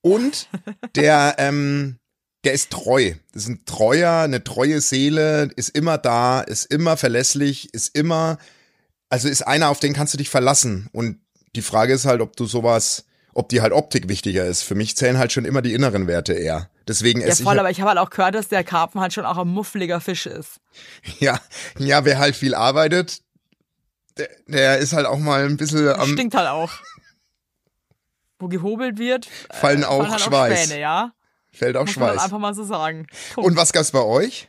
[0.00, 0.48] und
[0.94, 1.98] der, ähm,
[2.44, 3.14] der ist treu.
[3.32, 8.38] Das ist ein treuer, eine treue Seele, ist immer da, ist immer verlässlich, ist immer,
[9.14, 10.88] also ist einer, auf den kannst du dich verlassen.
[10.92, 11.20] Und
[11.54, 14.62] die Frage ist halt, ob du sowas, ob die halt Optik wichtiger ist.
[14.62, 16.68] Für mich zählen halt schon immer die inneren Werte eher.
[16.88, 19.12] Deswegen Ja, esse voll, ich, aber ich habe halt auch gehört, dass der Karpfen halt
[19.12, 20.58] schon auch ein muffliger Fisch ist.
[21.20, 21.38] ja,
[21.78, 23.20] ja, wer halt viel arbeitet,
[24.18, 26.72] der, der ist halt auch mal ein bisschen am, Stinkt halt auch.
[28.40, 30.64] Wo gehobelt wird, äh, fallen auch fallen halt Schweiß.
[30.64, 31.12] Späne, ja?
[31.52, 32.24] Fällt auch Muss man halt Schweiß.
[32.24, 33.06] einfach mal so sagen.
[33.32, 33.48] Punkt.
[33.48, 34.48] Und was gab's bei euch?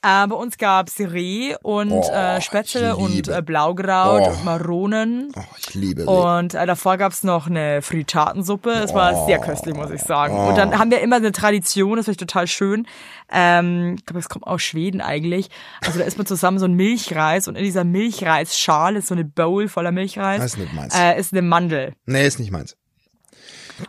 [0.00, 4.30] Äh, bei uns gab's Reh und Oh, äh, Spätzle und äh, Blaugraut Oh.
[4.30, 5.32] und Maronen.
[5.36, 6.06] Oh, ich liebe Reh.
[6.06, 8.70] Und äh, davor gab's noch eine Frittatensuppe.
[8.74, 10.36] Das war sehr köstlich, muss ich sagen.
[10.38, 12.86] Und dann haben wir immer eine Tradition, das finde ich total schön.
[13.32, 15.48] Ähm, ich glaube, es kommt aus Schweden eigentlich.
[15.84, 19.24] Also da isst man zusammen so einen Milchreis und in dieser Milchreisschale ist so eine
[19.24, 20.40] Bowl voller Milchreis.
[20.40, 20.94] Das ist nicht meins.
[20.96, 21.92] Äh, ist eine Mandel.
[22.06, 22.76] Nee, ist nicht meins.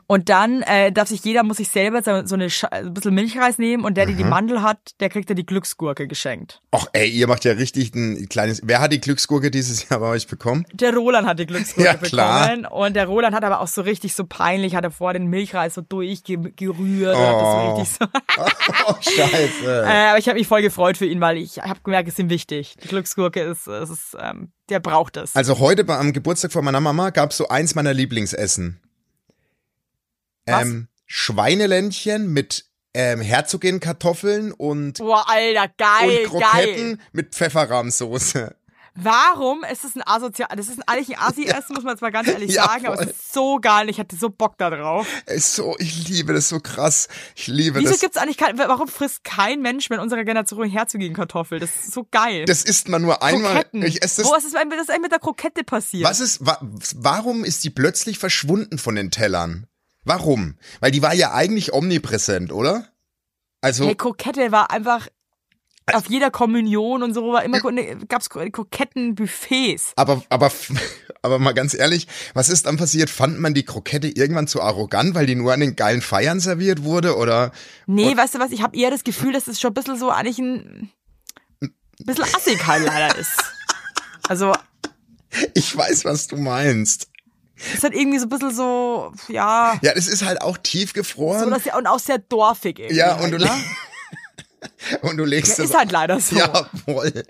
[0.07, 3.57] Und dann äh, darf sich jeder, muss sich selber so eine Scha ein bisschen Milchreis
[3.57, 4.29] nehmen und der, der die Mhm.
[4.29, 6.61] Mandel hat, der kriegt dann die Glücksgurke geschenkt.
[6.71, 8.61] Ach ey, ihr macht ja richtig ein kleines.
[8.63, 10.65] Wer hat die Glücksgurke dieses Jahr bei euch bekommen?
[10.73, 12.47] Der Roland hat die Glücksgurke Ja, klar.
[12.49, 15.27] bekommen und der Roland hat aber auch so richtig so peinlich, hat er vor den
[15.27, 17.15] Milchreis so durchgerührt.
[17.17, 17.75] hat das so Oh.
[17.79, 18.05] richtig so.
[18.87, 19.65] Oh, scheiße.
[19.85, 22.19] äh, aber ich habe mich voll gefreut für ihn, weil ich habe gemerkt, es ist
[22.19, 22.75] ihm wichtig.
[22.83, 25.35] Die Glücksgurke ist, es ist ähm, der braucht es.
[25.35, 28.79] Also heute bei, am Geburtstag von meiner Mama gab's so eins meiner Lieblingsessen.
[30.49, 37.07] Ähm, Schweineländchen mit ähm, Herzogin-Kartoffeln und, Boah, Alter, geil, und Kroketten geil.
[37.11, 38.55] mit Pfefferrahmsoße.
[38.95, 42.11] Warum ist es ein asozial, das ist ein, eigentlich ein Assi-Essen, muss man jetzt mal
[42.11, 43.05] ganz ehrlich Ja, sagen, aber voll.
[43.05, 45.07] es ist so geil, ich hatte so Bock da drauf.
[45.27, 47.07] Ist so, ich liebe das so krass.
[47.35, 48.01] Ich liebe Wieso das.
[48.01, 51.59] gibt's eigentlich kein, warum frisst kein Mensch mehr in unserer Generation herzogin Kartoffel?
[51.59, 52.43] Das ist so geil.
[52.45, 53.53] Das isst man nur einmal.
[53.53, 53.83] Kroketten.
[53.83, 56.03] Ich esse das Wo ist es eigentlich- was ist eigentlich mit der Krokette passiert?
[56.09, 56.57] Was ist, wa,
[56.95, 59.67] warum ist die plötzlich verschwunden von den Tellern?
[60.03, 60.57] Warum?
[60.79, 62.87] Weil die war ja eigentlich omnipräsent, oder?
[63.61, 65.07] Also, Hey, Krokette war einfach
[65.93, 69.93] auf jeder Kommunion und so war immer ne, gab's Krokettenbuffets.
[69.95, 70.51] Aber, aber,
[71.21, 73.09] aber mal ganz ehrlich, was ist dann passiert?
[73.09, 76.83] Fand man die Krokette irgendwann zu arrogant, weil die nur an den geilen Feiern serviert
[76.83, 77.51] wurde oder?
[77.87, 80.09] Nee, weißt du was, ich habe eher das Gefühl, dass es schon ein bisschen so
[80.09, 80.91] eigentlich ein
[82.05, 83.31] bisschen assig halt leider ist.
[84.27, 84.53] Also.
[85.55, 87.09] Ich weiß, was du meinst.
[87.73, 89.77] Ist halt irgendwie so ein bisschen so, ja.
[89.81, 91.43] Ja, das ist halt auch tiefgefroren.
[91.43, 92.97] So, dass ja, und auch sehr dorfig irgendwie.
[92.97, 93.49] Ja, halt, und du, ne?
[95.01, 95.71] und du legst ja, das.
[95.71, 96.35] Ist halt leider so.
[96.37, 97.23] Ja, voll.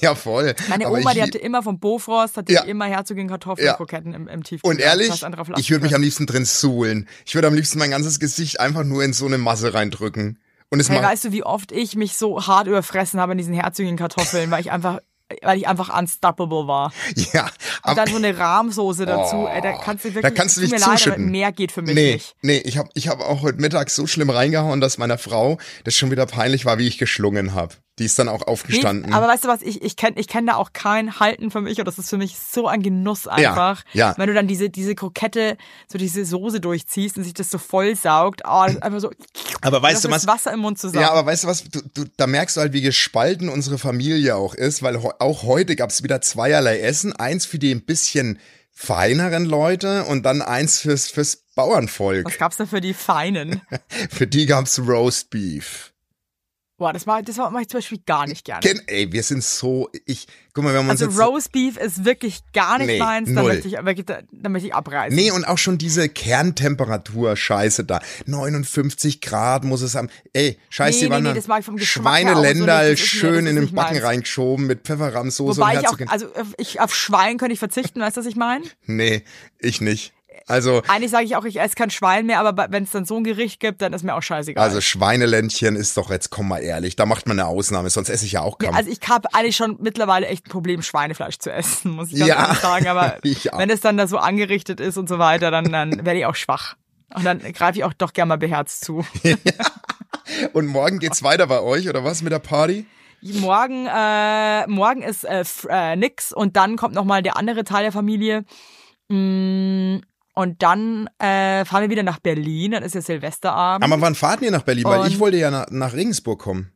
[0.00, 0.54] Ja, voll.
[0.68, 2.64] Meine Aber Oma, die hatte immer vom Bofrost, hatte Ja.
[2.64, 3.78] die immer Herzogin Kartoffeln Ja.
[3.98, 4.68] Im, im Tiefkühl.
[4.68, 5.10] Und ehrlich,
[5.56, 7.08] ich würde mich am liebsten drin suhlen.
[7.24, 10.38] Ich würde am liebsten mein ganzes Gesicht einfach nur in so eine Masse reindrücken.
[10.70, 13.54] Und es Hey, weißt du, wie oft ich mich so hart überfressen habe in diesen
[13.54, 14.98] Herzogin Kartoffeln, weil ich einfach
[15.42, 16.92] weil ich einfach unstoppable war.
[17.32, 17.48] Ja,
[17.84, 19.48] Und dann so eine Rahmsoße dazu, Oh.
[19.48, 21.30] ey, da kannst du wirklich, Da kannst du dich mir leid, zuschütten.
[21.30, 22.34] mehr geht für mich nee, nicht.
[22.42, 25.94] nee, ich habe ich hab auch heute Mittag so schlimm reingehauen, dass meiner Frau das
[25.96, 27.74] schon wieder peinlich war, wie ich geschlungen habe.
[28.00, 29.10] Die ist dann auch aufgestanden.
[29.10, 31.60] Nee, aber weißt du was, ich, ich kenne ich kenn da auch kein Halten für
[31.60, 33.84] mich und das ist für mich so ein Genuss einfach.
[33.92, 34.14] ja.
[34.16, 37.94] Wenn du dann diese, diese Krokette, so diese Soße durchziehst und sich das so voll
[37.94, 39.10] saugt, oh, das ist einfach so,
[39.60, 40.26] aber weißt du was?
[40.26, 41.02] Wasser im Mund zusammen.
[41.02, 41.64] Ja, aber weißt du was?
[41.64, 45.76] Du, du, da merkst du halt, wie gespalten unsere Familie auch ist, weil auch heute
[45.76, 47.14] gab es wieder zweierlei Essen.
[47.14, 48.38] Eins für die ein bisschen
[48.72, 52.24] feineren Leute und dann eins fürs, fürs Bauernvolk.
[52.26, 53.60] Was gab's da für die Feinen?
[54.10, 55.89] Für die gab's Roast Beef.
[56.80, 58.62] Boah, das war, das mach ich zum Beispiel gar nicht gerne.
[58.62, 62.06] Ken, ey, wir sind so, ich, guck mal, haben uns Also jetzt, Roast Beef ist
[62.06, 63.52] wirklich gar nicht Nee, meins, da null.
[63.52, 65.14] möchte ich, da, möchte ich abreißen.
[65.14, 68.00] Nee, und auch schon diese Kerntemperatur, scheiße da.
[68.24, 70.08] 59 Grad muss es haben.
[70.32, 71.32] Ey, scheiß Nee, die nee, Wandern.
[71.34, 74.02] nee, das mag ich vom Geschmack her auch so schön in den Backen meins.
[74.06, 78.16] reingeschoben mit Pfefferrahmsoße Wobei und ich auch, also ich auf Schwein könnte ich verzichten, weißt
[78.16, 78.64] du, was ich meine?
[78.86, 79.22] Nee,
[79.58, 80.14] ich nicht.
[80.46, 83.16] Also, Eigentlich sage ich auch, ich esse kein Schwein mehr, aber wenn es dann so
[83.16, 84.62] ein Gericht gibt, dann ist mir auch scheißegal.
[84.64, 88.24] also Schweineländchen ist doch jetzt, komm mal ehrlich, da macht man eine Ausnahme, sonst esse
[88.26, 88.76] ich ja auch Ja, kaum.
[88.76, 92.28] also ich habe eigentlich schon mittlerweile echt ein Problem, Schweinefleisch zu essen, muss ich ganz
[92.28, 92.88] Ja, sagen.
[92.88, 96.26] Aber wenn es dann da so angerichtet ist und so weiter, dann, dann werde ich
[96.26, 96.76] auch schwach.
[97.14, 99.04] Und dann greife ich auch doch gerne mal beherzt zu.
[100.52, 102.86] und morgen geht's weiter bei euch, oder was, mit der Party?
[103.22, 107.82] Morgen, äh, morgen ist äh, äh, nix und dann kommt noch mal der andere Teil
[107.82, 108.44] der Familie.
[109.08, 109.98] Mm,
[110.34, 113.84] Und dann äh, fahren wir wieder nach Berlin, dann ist ja Silvesterabend.
[113.84, 114.84] Aber wann fahrt ihr nach Berlin?
[114.84, 116.72] Weil ich wollte ja nach, nach Regensburg kommen.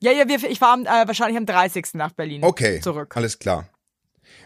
[0.00, 1.86] ja, ja, wir, ich fahre äh, wahrscheinlich am 30.
[1.94, 3.16] nach Berlin Okay, zurück.
[3.16, 3.68] alles klar.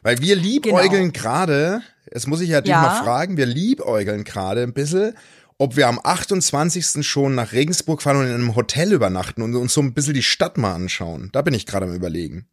[0.03, 2.83] Weil wir liebäugeln gerade, das muss ich ja dich Ja.
[2.83, 5.17] mal fragen, wir liebäugeln gerade ein bisschen,
[5.59, 7.07] ob wir am 28.
[7.07, 10.23] schon nach Regensburg fahren und in einem Hotel übernachten und uns so ein bisschen die
[10.23, 11.29] Stadt mal anschauen.
[11.33, 12.47] Da bin ich gerade am überlegen.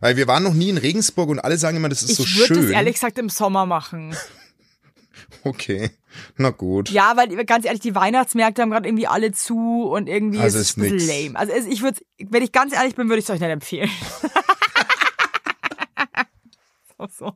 [0.00, 2.24] Weil wir waren noch nie in Regensburg und alle sagen immer, das ist Ich so
[2.40, 2.62] würde schön.
[2.62, 4.14] das ehrlich gesagt im Sommer machen.
[5.44, 5.90] Okay,
[6.36, 6.90] na gut.
[6.90, 10.76] Ja, weil ganz ehrlich, die Weihnachtsmärkte haben gerade irgendwie alle zu und irgendwie Also ist
[10.78, 11.38] es ist lame.
[11.38, 13.90] Also ich würde, wenn ich ganz ehrlich bin, würde ich es euch nicht empfehlen.
[16.98, 17.32] so, so.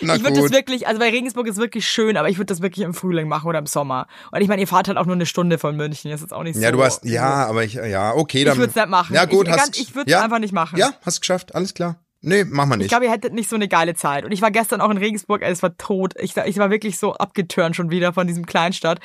[0.00, 2.62] na ich würde das wirklich, also bei Regensburg ist wirklich schön, aber ich würde das
[2.62, 4.06] wirklich im Frühling machen oder im Sommer.
[4.30, 6.32] Und ich meine, ihr fahrt halt auch nur eine Stunde von München, das ist jetzt
[6.32, 6.62] auch nicht so.
[6.62, 8.54] Ja, du hast, ja, aber ich, ja, okay, dann.
[8.54, 9.14] Ich würde es nicht machen.
[9.14, 10.78] Ja, gut, ich, hast, ganz, ich würde es ja, einfach nicht machen.
[10.78, 11.98] Ja, hast geschafft, alles klar.
[12.22, 12.88] Nee, machen wir Ich nicht.
[12.90, 14.24] glaube, ihr hättet nicht so eine geile Zeit.
[14.24, 16.14] Und ich war gestern auch in Regensburg, ey, es war tot.
[16.20, 19.00] Ich, ich war wirklich so abgeturnt schon wieder von diesem Kleinstadt.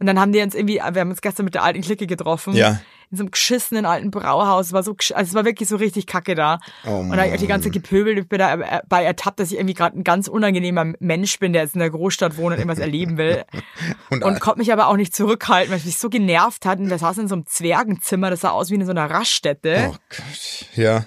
[0.00, 2.54] Und dann haben die uns irgendwie, wir haben uns gestern mit der alten Clique getroffen.
[2.54, 2.80] Ja.
[3.10, 4.66] In so einem geschissenen alten Brauhaus.
[4.66, 6.58] Es war so, also es war wirklich so richtig kacke da.
[6.86, 9.56] Oh und da ich die ganze Gepöbel, ich bin da äh, bei ertappt, dass ich
[9.56, 12.78] irgendwie gerade ein ganz unangenehmer Mensch bin, der jetzt in der Großstadt wohnt und irgendwas
[12.78, 13.44] erleben will.
[14.10, 16.78] Und, Und konnte mich aber auch nicht zurückhalten, weil es mich so genervt hat.
[16.78, 19.90] Und wir saßen in so einem Zwergenzimmer, das sah aus wie in so einer Raststätte.
[19.90, 21.06] oh Gott, ja.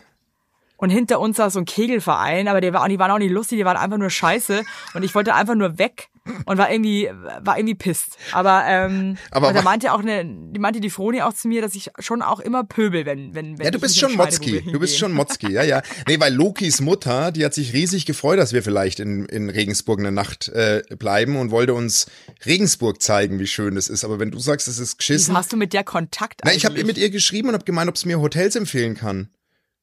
[0.82, 3.60] Und hinter uns saß so ein Kegelverein, aber der war, die waren auch nicht lustig,
[3.60, 4.64] die waren einfach nur scheiße.
[4.96, 6.10] Und ich wollte einfach nur weg
[6.46, 7.10] und war irgendwie,
[7.42, 8.18] war irgendwie pisst.
[8.32, 11.62] Aber, ähm, Aber und da meinte auch eine, die meinte die Froni auch zu mir,
[11.62, 14.62] dass ich schon auch immer pöbel, wenn, wenn, wenn Ja, du bist schon Motzki.
[14.72, 15.82] Du bist schon Motzki, ja, ja.
[16.08, 20.00] Nee, weil Lokis Mutter, die hat sich riesig gefreut, dass wir vielleicht in, in Regensburg
[20.00, 22.08] eine Nacht äh, bleiben und wollte uns
[22.46, 24.04] Regensburg zeigen, wie schön es ist.
[24.04, 25.38] Aber wenn du sagst, es ist Wieso geschissen.
[25.38, 26.64] hast du mit der Kontakt Na, eigentlich?
[26.64, 29.30] ich habe mit ihr geschrieben und habe gemeint, ob sie mir Hotels empfehlen kann.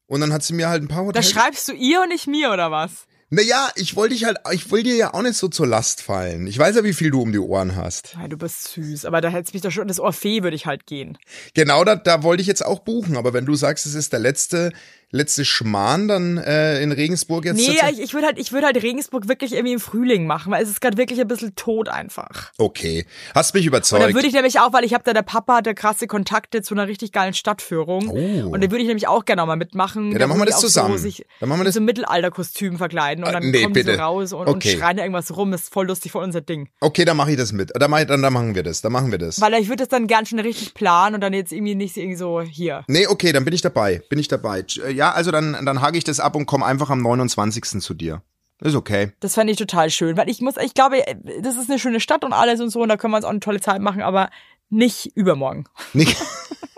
[0.08, 1.30] Und dann hat sie mir halt ein paar Da Hotels.
[1.30, 3.06] schreibst du ihr und nicht mir, oder was?
[3.30, 6.46] Naja, ich wollte dich halt, ich will dir ja auch nicht so zur Last fallen.
[6.46, 8.14] Ich weiß ja, wie viel du um die Ohren hast.
[8.18, 10.86] Ja, du bist süß, aber da hättest mich doch schon, das Orphee würde ich halt
[10.86, 11.18] gehen.
[11.52, 13.18] Genau, da, da wollte ich jetzt auch buchen.
[13.18, 14.72] Aber wenn du sagst, es ist der letzte
[15.10, 17.56] letzte Schmarrn dann äh, in Regensburg jetzt?
[17.56, 20.62] Nee, ich, ich würde halt, ich würde halt Regensburg wirklich irgendwie im Frühling machen, weil
[20.62, 22.52] es ist gerade wirklich ein bisschen tot einfach.
[22.58, 23.06] okay.
[23.34, 24.14] Hast mich Und da überzeugt.
[24.14, 26.86] würde ich nämlich auch, weil ich habe da, der Papa hatte krasse Kontakte zu einer
[26.88, 28.08] richtig geilen Stadtführung.
[28.08, 28.48] Oh.
[28.50, 30.06] Und da würde ich nämlich auch gerne mal mitmachen.
[30.12, 30.96] Ja, dann Da machen wir das zusammen.
[30.96, 33.74] So, sich Dann machen wir in das- so Mittelalterkostüm verkleiden und Ah, dann nee, kommen
[33.74, 33.96] die bitte.
[33.96, 34.72] so raus und, Okay.
[34.74, 35.52] und schreien da irgendwas rum.
[35.52, 36.68] ist voll lustig, voll unser Ding.
[36.80, 37.70] okay, dann mache ich das mit.
[37.74, 38.80] Dann, mach dann, dann machen wir das.
[38.82, 39.40] Dann machen wir das.
[39.40, 42.16] Weil ich würde das dann gern schon richtig planen und dann jetzt irgendwie nicht irgendwie
[42.16, 42.84] so hier.
[42.88, 44.02] Nee, okay, dann bin ich dabei.
[44.08, 44.64] Bin ich dabei.
[44.86, 47.80] Äh, Ja, also dann, dann hake ich das ab und komme einfach am 29.
[47.80, 48.20] zu dir.
[48.60, 49.12] Ist okay.
[49.20, 50.96] Das fände ich total schön, weil ich muss, ich glaube,
[51.40, 53.30] das ist eine schöne Stadt und alles und so und da können wir uns auch
[53.30, 54.28] eine tolle Zeit machen, aber
[54.70, 55.66] nicht übermorgen.
[55.92, 56.16] Nicht.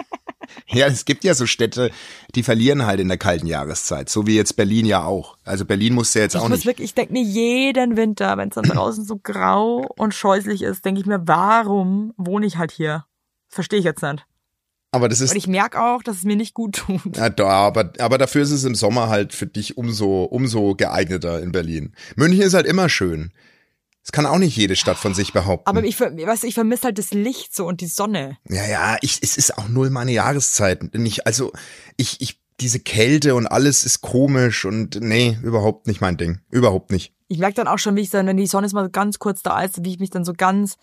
[0.68, 1.90] ja, es gibt ja so Städte,
[2.34, 4.10] die verlieren halt in der kalten Jahreszeit.
[4.10, 5.38] So wie jetzt Berlin ja auch.
[5.46, 6.66] Also Berlin musste jetzt Ich auch muss nicht.
[6.66, 10.84] wirklich, ich denke mir jeden Winter, wenn es dann draußen so grau und scheußlich ist,
[10.84, 13.06] denke ich mir, warum wohne ich halt hier?
[13.48, 14.26] Verstehe ich jetzt nicht.
[14.92, 17.16] Aber das ist Und ich merke auch, dass es mir nicht gut tut.
[17.16, 21.40] Ja, da, aber, aber dafür ist es im Sommer halt für dich umso, umso geeigneter
[21.40, 21.92] in Berlin.
[22.16, 23.32] München ist halt immer schön.
[24.02, 25.68] Das kann auch nicht jede Stadt von sich behaupten.
[25.68, 28.38] Aber ich, weißt du, ich vermisse halt das Licht so und die Sonne.
[28.48, 30.94] ja, ja, ich, es ist auch null meine Jahreszeit.
[30.94, 31.52] Nicht, also,
[31.96, 36.40] ich, ich, diese Kälte und alles ist komisch und nee, überhaupt nicht mein Ding.
[36.50, 37.12] Überhaupt nicht.
[37.28, 39.42] Ich merke dann auch schon, wie ich dann, wenn die Sonne ist mal ganz kurz
[39.42, 40.76] da ist, wie ich mich dann so ganz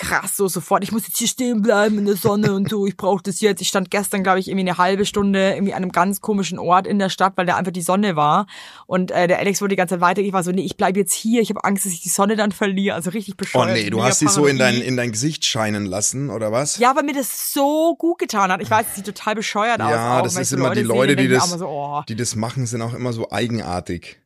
[0.00, 2.96] krass so sofort, ich muss jetzt hier stehen bleiben in der Sonne und so, ich
[2.96, 3.60] brauche das jetzt.
[3.60, 6.86] Ich stand gestern, glaube ich, irgendwie eine halbe Stunde irgendwie an einem ganz komischen Ort
[6.86, 8.46] in der Stadt, weil da einfach die Sonne war.
[8.86, 10.22] Und äh, der Alex wurde die ganze Zeit weiter.
[10.22, 11.42] Ich war so, nee, ich bleib jetzt hier.
[11.42, 12.94] Ich habe Angst, dass ich die Sonne dann verliere.
[12.94, 13.72] Also richtig Oh bescheuert.
[13.74, 16.78] nee, du hast sie so in dein, in dein Gesicht scheinen lassen, oder was?
[16.78, 18.62] Ja, weil mir das so gut getan hat.
[18.62, 19.90] Ich weiß, es sieht total bescheuert aus.
[19.90, 22.66] Ja, das ist so immer die Leute, die ich das, so, oh, die das machen,
[22.66, 24.18] sind auch immer so eigenartig.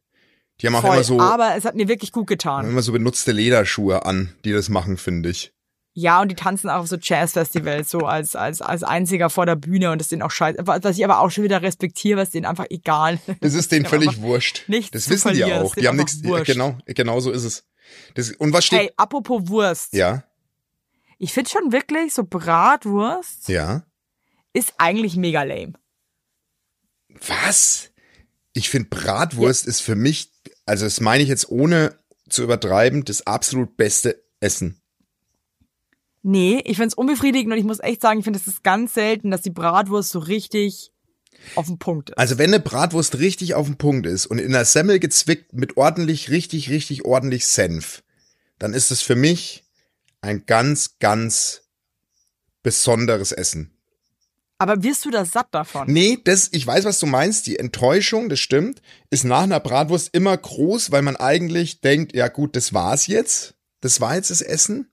[0.61, 0.95] Die haben auch voll.
[0.95, 2.69] immer so, Aber es hat mir wirklich gut getan.
[2.69, 5.53] immer so benutzte Lederschuhe an, die das machen, finde ich.
[5.97, 9.55] Ja, und die tanzen auch auf so Jazzfestivals so als, als, als einziger vor der
[9.55, 10.59] Bühne und das ist denen auch scheiße.
[10.67, 14.21] Was ich aber auch schon wieder respektiere, was denen einfach egal Es ist denen völlig
[14.21, 14.65] wurscht.
[14.69, 15.77] nichts Das wissen die auch.
[15.77, 16.25] ist Die haben nichts.
[16.25, 16.47] wurscht.
[16.47, 17.65] Genau, genau so ist es.
[18.15, 18.81] Das, und was steht?
[18.81, 19.93] Hey, apropos Wurst.
[19.93, 20.25] Ja,
[21.19, 23.87] Ich finde schon wirklich, so Bratwurst ja.
[24.53, 25.75] ist eigentlich mega lame.
[27.29, 27.91] Was?
[28.53, 30.33] Ich finde Bratwurst ist für mich,
[30.67, 31.97] also das meine ich jetzt ohne
[32.29, 34.81] zu übertreiben, das absolut beste Essen.
[36.27, 39.31] Nee, ich find's unbefriedigend und ich muss echt sagen, ich finde, es ist ganz selten,
[39.31, 40.91] dass die Bratwurst so richtig
[41.55, 42.19] auf den Punkt ist.
[42.19, 45.77] Also wenn eine Bratwurst richtig auf dem Punkt ist und in der Semmel gezwickt mit
[45.77, 48.03] ordentlich, richtig, richtig ordentlich Senf,
[48.59, 49.65] dann ist es für mich
[50.23, 51.69] ein ganz, ganz
[52.63, 53.71] besonderes Essen.
[54.57, 55.93] Aber wirst du da satt davon?
[55.93, 57.47] Nee, das, ich weiß, was du meinst.
[57.47, 62.29] Die Enttäuschung, das stimmt, ist nach einer Bratwurst immer groß, weil man eigentlich denkt, ja
[62.29, 63.57] gut, das war's jetzt.
[63.83, 64.89] Das war jetzt das Essen.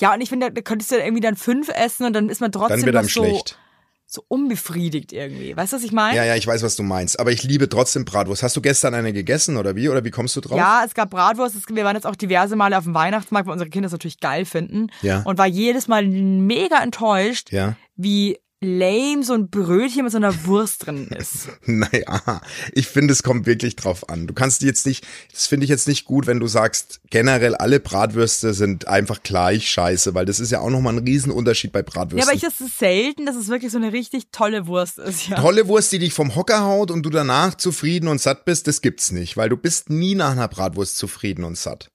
[0.00, 2.52] Ja, und ich finde, da könntest du irgendwie dann fünf essen und dann ist man
[2.52, 3.58] trotzdem Dann wird einem so, schlecht.
[4.06, 5.56] so unbefriedigt irgendwie.
[5.56, 6.16] Weißt du, was ich meine?
[6.16, 7.18] Ja, ja, ich weiß, was du meinst.
[7.18, 8.42] Aber ich liebe trotzdem Bratwurst.
[8.42, 9.88] Hast du gestern eine gegessen oder wie?
[9.88, 10.56] Oder wie kommst du drauf?
[10.56, 11.56] Ja, es gab Bratwurst.
[11.56, 14.20] Es, wir waren jetzt auch diverse Male auf dem Weihnachtsmarkt, weil unsere Kinder es natürlich
[14.20, 14.86] geil finden.
[15.02, 15.22] Ja.
[15.24, 17.76] Und war jedes Mal mega enttäuscht, Ja.
[17.96, 21.48] wie lame so ein Brötchen mit so einer Wurst drin ist.
[21.66, 22.40] Naja,
[22.72, 24.26] ich finde, es kommt wirklich drauf an.
[24.26, 27.78] Du kannst jetzt nicht, das finde ich jetzt nicht gut, wenn du sagst, generell alle
[27.78, 32.18] Bratwürste sind einfach gleich scheiße, weil das ist ja auch nochmal ein Riesenunterschied bei Bratwürsten.
[32.18, 35.28] Ja, aber ich, das ist selten, dass es wirklich so eine richtig tolle Wurst ist.
[35.28, 35.40] Ja.
[35.40, 38.80] Tolle Wurst, die dich vom Hocker haut und du danach zufrieden und satt bist, das
[38.80, 41.90] gibt's nicht, weil du bist nie nach einer Bratwurst zufrieden und satt.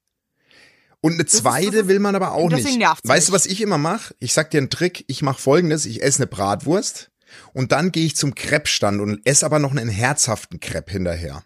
[1.03, 2.65] Und eine zweite das will man aber auch nicht.
[3.03, 4.15] Weißt du, was ich immer mache?
[4.19, 7.11] Ich sag dir einen Trick, ich mache folgendes, ich esse eine Bratwurst
[7.51, 11.43] und dann gehe ich zum Crepe-Stand und esse aber noch einen herzhaften Crepe hinterher.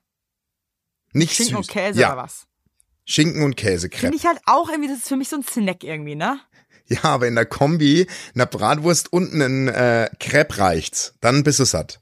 [1.11, 1.67] Nicht Schinken süß.
[1.67, 2.45] und Käse ja, oder was?
[3.03, 4.01] Schinken und Käse-Crepe.
[4.01, 6.39] Finde ich halt auch irgendwie, das ist für mich so ein Snack irgendwie, ne?
[6.85, 8.05] Ja, aber in der Kombi,
[8.35, 11.15] einer Bratwurst und einen äh, Crepe reicht's.
[11.19, 11.99] Dann bist du satt.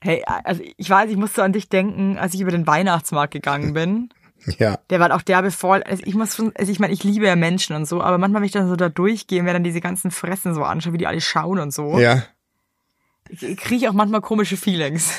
[0.00, 3.72] Hey, also ich weiß, ich musste an dich denken, als ich über den Weihnachtsmarkt gegangen
[3.74, 4.08] bin.
[4.58, 4.78] Ja.
[4.90, 5.82] Der war auch derbe voll.
[5.82, 8.42] Also ich muss schon, also ich meine, ich liebe ja Menschen und so, aber manchmal,
[8.42, 10.98] wenn ich dann so da durchgehe und mir dann diese ganzen Fressen so anschaue, wie
[10.98, 12.24] die alle schauen und so, Ja.
[13.28, 15.10] ich, ich kriege auch manchmal komische Feelings.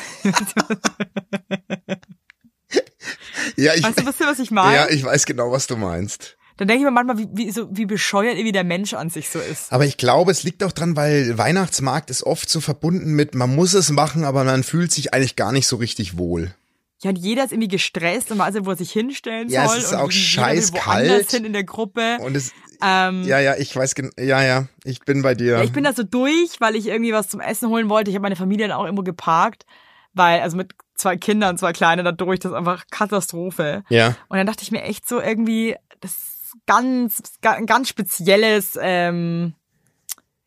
[3.55, 4.75] Ja, ich, Weißt du, wisst ihr, was ich meine?
[4.75, 6.38] ja, ich weiß genau, was du meinst.
[6.57, 9.30] Dann denke ich mir manchmal, wie, wie, so, wie bescheuert irgendwie der Mensch an sich
[9.30, 9.71] so ist.
[9.71, 13.55] Aber ich glaube, es liegt auch dran, weil Weihnachtsmarkt ist oft so verbunden mit, man
[13.55, 16.53] muss es machen, aber man fühlt sich eigentlich gar nicht so richtig wohl.
[17.02, 19.72] Ja, und jeder ist irgendwie gestresst und weiß nicht, wo er sich hinstellen Ja, es
[19.72, 19.80] soll.
[19.80, 21.32] ist und auch jeder will scheiß kalt.
[21.32, 22.18] hin in der Gruppe.
[22.20, 22.52] Und es,
[22.84, 25.54] ähm, ja, ja, ich weiß, ja, ja, ich bin bei dir.
[25.58, 28.10] Ja, ich bin da so durch, weil ich irgendwie was zum Essen holen wollte.
[28.12, 29.66] Ich habe meine Familie dann auch irgendwo geparkt,
[30.14, 33.84] weil, also mit zwei Kindern, zwei Kleine da durch, das ist einfach Katastrophe.
[33.89, 34.16] ja.
[34.28, 39.54] Und dann dachte ich mir echt so irgendwie, das ist ganz, ein ganz spezielles, ähm,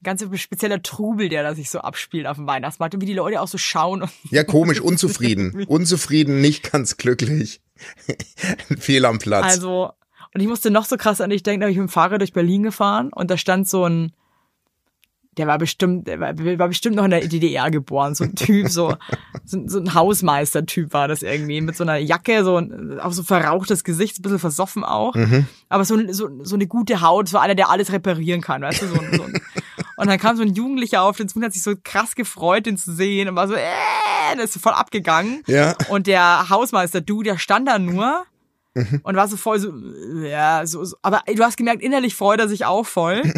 [0.03, 3.41] ganz spezieller Trubel, der da sich so abspielt auf dem Weihnachtsmarkt und wie die Leute
[3.41, 4.03] auch so schauen.
[4.03, 5.65] Und Ja, komisch, unzufrieden.
[5.69, 7.61] Unzufrieden, nicht ganz glücklich.
[8.79, 9.45] Fehl am Platz.
[9.45, 9.93] Also,
[10.35, 12.21] und ich musste noch so krass an dich denken, da bin ich mit dem Fahrrad
[12.21, 14.13] durch Berlin gefahren und da stand so ein,
[15.39, 18.69] der war bestimmt, der war, war bestimmt noch in der DDR geboren, so ein Typ,
[18.69, 18.97] so,
[19.45, 23.23] so, so ein Hausmeister-Typ war das irgendwie, mit so einer Jacke, so ein, auch so
[23.23, 25.15] verrauchtes Gesicht, ein bisschen versoffen auch,
[25.71, 28.87] aber so, so, so eine gute Haut, so einer, der alles reparieren kann, weißt du,
[28.89, 29.41] so, so ein,
[29.97, 32.67] und dann kam so ein Jugendlicher auf den zu und hat sich so krass gefreut,
[32.67, 35.43] den zu sehen und war so, äh, der ist so voll abgegangen.
[35.47, 35.75] Ja.
[35.89, 38.25] Und der Hausmeister, du, der stand da nur
[39.03, 39.73] und war so voll so,
[40.25, 43.23] ja, so, so, aber du hast gemerkt, innerlich freut er sich auch voll.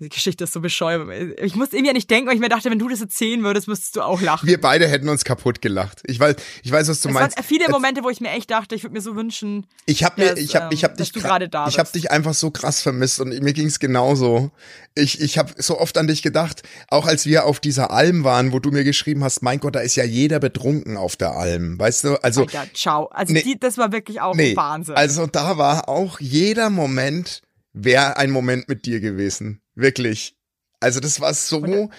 [0.00, 1.08] Die Geschichte ist so bescheuert.
[1.42, 3.96] Ich musste irgendwie nicht denken, weil ich mir dachte, wenn du das erzählen würdest, müsstest
[3.96, 4.46] du auch lachen.
[4.48, 6.02] Wir beide hätten uns kaputt gelacht.
[6.06, 7.36] Ich weiß, ich weiß, was du es meinst.
[7.36, 10.20] waren viele Momente, wo ich mir echt dachte, ich würde mir so wünschen, Ich habe
[10.22, 11.96] mir, ich habe, ich habe ähm, dich, gerade da ich habe bist.
[11.96, 14.52] dich einfach so krass vermisst und mir ging's genauso.
[14.94, 18.52] Ich, ich habe so oft an dich gedacht, auch als wir auf dieser Alm waren,
[18.52, 21.76] wo du mir geschrieben hast, mein Gott, da ist ja jeder betrunken auf der Alm,
[21.76, 22.22] weißt du?
[22.22, 23.06] Also Alter, ciao.
[23.06, 23.42] Also Nee.
[23.42, 24.94] die, das war wirklich auch nee, Wahnsinn.
[24.94, 27.42] also da war auch jeder Moment
[27.74, 30.36] wäre ein Moment mit dir gewesen, wirklich.
[30.80, 31.90] Also das war so,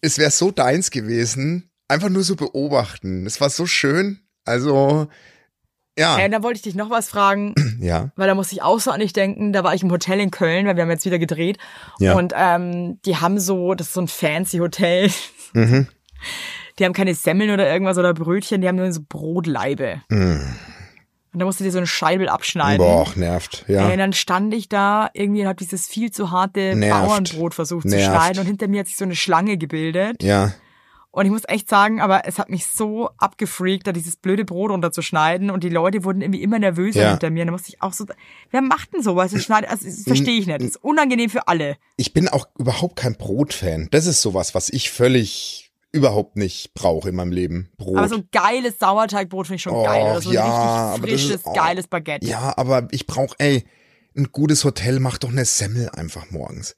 [0.00, 3.26] es wäre so deins gewesen, einfach nur so beobachten.
[3.26, 4.20] Es war so schön.
[4.44, 5.08] Also
[5.96, 8.62] ja, Ey, und dann wollte ich dich noch was fragen, ja, weil da musste ich
[8.62, 9.52] auch so an dich denken.
[9.52, 11.58] Da war ich im Hotel in Köln, weil wir haben jetzt wieder gedreht.
[11.98, 12.14] Ja.
[12.14, 15.10] Und ähm, die haben so, das ist so ein fancy Hotel.
[15.56, 15.86] Mhm.
[16.80, 20.02] Die haben keine Semmeln oder irgendwas oder Brötchen, die haben nur so Brotleibe.
[21.34, 22.78] Und da musste dir so eine Scheibe abschneiden.
[22.78, 23.86] Boah, nervt, ja.
[23.88, 27.06] Ey, und dann stand ich da, irgendwie hab dieses viel zu harte Nervt.
[27.06, 28.06] Bauernbrot versucht zu Nervt.
[28.16, 30.22] schneiden und hinter mir hat sich so eine Schlange gebildet.
[30.22, 30.54] Ja,
[31.10, 34.70] Und ich muss echt sagen, aber es hat mich so abgefreakt, da dieses blöde Brot
[34.72, 37.10] runterzuschneiden und die Leute wurden irgendwie immer nervöser Ja.
[37.10, 37.42] hinter mir.
[37.42, 38.04] Und da musste ich auch so,
[38.50, 39.30] wer macht denn sowas?
[39.32, 40.60] Das schneidet, also, das verstehe ich nicht.
[40.60, 41.76] Das ist unangenehm für alle.
[41.96, 43.88] ich bin auch überhaupt kein Brotfan.
[43.92, 45.63] Das ist sowas, was ich völlig
[45.94, 47.70] überhaupt nicht brauche in meinem Leben.
[47.76, 47.96] Brot.
[47.96, 50.02] Aber so ein geiles Sauerteigbrot finde ich schon geil.
[50.02, 51.52] Oder so ein ja, aber richtig frisches, ist- oh.
[51.52, 52.26] geiles Baguette.
[52.26, 53.64] Ja, aber ich brauche, ey,
[54.16, 56.76] ein gutes Hotel macht doch eine Semmel einfach morgens.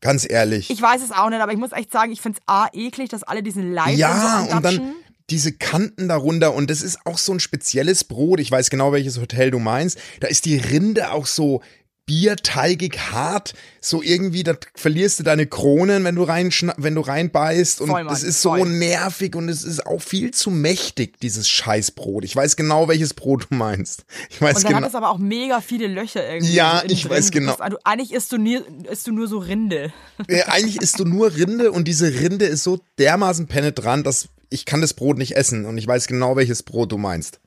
[0.00, 0.70] Ganz ehrlich.
[0.70, 3.10] Ich weiß es auch nicht, aber ich muss echt sagen, ich finde es A, eklig,
[3.10, 4.94] dass alle diesen Leib ja, so und dann
[5.28, 8.40] diese Kanten darunter und das ist auch so ein spezielles Brot.
[8.40, 9.98] Ich weiß genau, welches Hotel du meinst.
[10.20, 11.62] Da ist die Rinde auch so
[12.10, 17.80] bierteigig hart, so irgendwie, da verlierst du deine Kronen, wenn du rein, wenn du reinbeißt
[17.80, 18.68] und es ist so voll.
[18.68, 22.24] nervig und es ist auch viel zu mächtig, dieses Scheißbrot.
[22.24, 24.04] Ich weiß genau, welches Brot du meinst.
[24.28, 24.82] Ich weiß Und dann genau.
[24.82, 26.52] hat es aber auch mega viele Löcher irgendwie.
[26.52, 27.12] Ja, ich drin.
[27.12, 27.52] weiß Du genau.
[27.52, 28.58] bist- Also, eigentlich isst du, nie,
[28.90, 29.92] isst du nur so Rinde.
[30.26, 34.64] Äh, eigentlich isst du nur Rinde und diese Rinde ist so dermaßen penetrant, dass ich
[34.64, 37.38] kann das Brot nicht essen und ich weiß genau, welches Brot du meinst.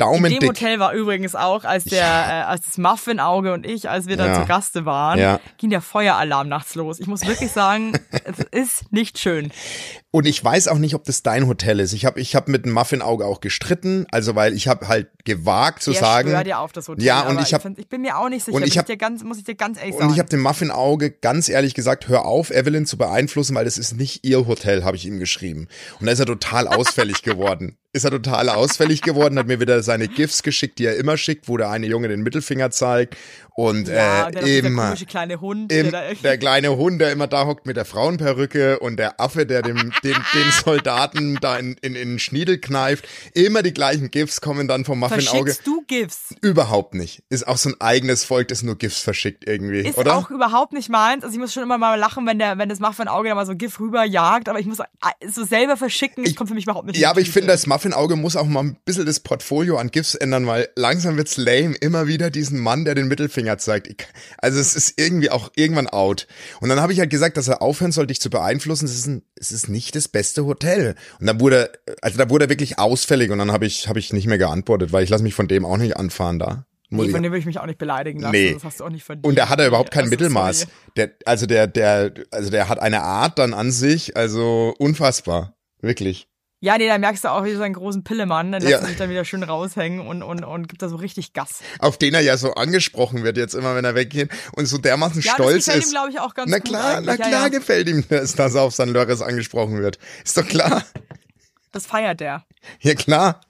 [0.00, 0.48] In Daumen dem dick.
[0.48, 4.26] Hotel war übrigens auch, als der, äh, als das Muffin-Auge und ich, als wir da
[4.28, 4.34] Ja.
[4.40, 5.40] zu Gaste waren, Ja.
[5.58, 7.00] ging der Feueralarm nachts los.
[7.00, 7.92] Ich muss wirklich sagen,
[8.24, 9.52] es ist nicht schön.
[10.12, 11.92] Und ich weiß auch nicht, ob das dein Hotel ist.
[11.92, 15.82] Ich habe ich hab mit dem Muffin-Auge auch gestritten, also weil ich habe halt gewagt
[15.82, 16.30] zu Der sagen.
[16.30, 17.04] schwört ja auf das Hotel.
[17.04, 18.56] Ja, und ich hab- ich bin mir auch nicht sicher.
[18.56, 20.12] und ich hab- dir ganz, muss ich dir ganz ehrlich Und sagen.
[20.14, 23.96] ich habe dem Muffin-Auge ganz ehrlich gesagt, hör auf, Evelyn zu beeinflussen, weil das ist
[23.96, 25.68] nicht ihr Hotel, habe ich ihm geschrieben.
[26.00, 27.76] Und da ist er total ausfällig geworden.
[27.92, 31.48] Ist er total ausfällig geworden, hat mir wieder seine GIFs geschickt, die er immer schickt,
[31.48, 33.16] wo der eine Junge den Mittelfinger zeigt.
[33.54, 34.86] Und ja, äh, und dieser immer.
[34.86, 38.78] komische kleine Hund, Im, der der kleine Hund, der immer da hockt mit der Frauenperücke
[38.78, 43.06] und der Affe, der dem, den, den Soldaten da in, in, in den Schniedel kneift.
[43.34, 45.26] Immer die gleichen GIFs kommen dann vom Muffin-Auge.
[45.26, 46.34] Verschickst du GIFs?
[46.40, 47.22] Überhaupt nicht.
[47.28, 50.16] Ist auch so ein eigenes Volk, das nur GIFs verschickt irgendwie, Ist oder?
[50.16, 51.24] auch überhaupt nicht meins.
[51.24, 53.54] Also ich muss schon immer mal lachen, wenn der, wenn das Muffin-Auge da mal so
[53.54, 54.84] GIF rüberjagt, aber ich muss äh,
[55.28, 58.16] so selber verschicken, das kommt für mich überhaupt nicht Ja, aber ich finde, das Muffin-Auge
[58.16, 62.06] muss auch mal ein bisschen das Portfolio an GIFs ändern, weil langsam wird's lame, immer
[62.06, 63.86] wieder diesen Mann, der den Mittelfinger zeigt.
[63.88, 63.96] Ich,
[64.38, 66.26] also es ist irgendwie auch irgendwann out.
[66.60, 68.84] Und dann habe ich halt gesagt, dass er aufhören soll, dich zu beeinflussen.
[68.86, 70.94] Es ist, ein, es ist nicht das beste Hotel.
[71.20, 73.98] Und dann wurde, er- also da wurde er wirklich ausfällig und dann habe ich, habe
[73.98, 76.66] ich nicht mehr geantwortet, weil ich lasse mich von dem auch nicht anfahren da.
[76.92, 78.32] Muss Nee, von dem würde ich mich auch nicht beleidigen lassen.
[78.32, 78.54] Nee.
[78.54, 79.24] Das hast du auch nicht verdient.
[79.26, 80.66] und der hat er überhaupt kein Also, Mittelmaß.
[80.96, 85.54] Der, also der, der, also der hat eine Art dann an sich, also unfassbar.
[85.80, 86.26] Wirklich.
[86.62, 88.78] Ja, nee, da merkst du auch wieder so einen großen Pillemann, dann lässt Ja.
[88.80, 91.60] er sich dann wieder schön raushängen und, und, und gibt da so richtig Gas.
[91.78, 95.22] auf den er ja so angesprochen wird jetzt immer, wenn er weggeht und so dermaßen
[95.22, 95.88] Ja, stolz das gefällt ist.
[95.88, 97.16] ihm, glaube ich, auch ganz na gut klar, na eigentlich.
[97.16, 97.48] klar ja, ja.
[97.48, 99.98] gefällt ihm das, dass er auf San Lores angesprochen wird.
[100.24, 100.84] Ist doch klar.
[101.72, 102.44] Das feiert der.
[102.80, 103.42] Ja, klar.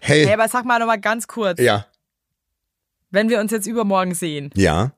[0.00, 1.86] Hey, Hey, aber sag mal noch mal ganz kurz, ja.
[3.10, 4.90] wenn wir uns jetzt übermorgen sehen, Ja.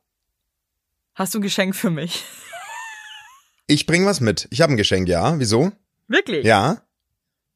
[1.15, 2.25] hast du ein Geschenk für mich?
[3.67, 4.49] Ich bring was mit.
[4.51, 5.39] Ich habe ein Geschenk, ja.
[5.39, 5.73] Wieso?
[6.09, 6.45] Wirklich?
[6.45, 6.83] Ja.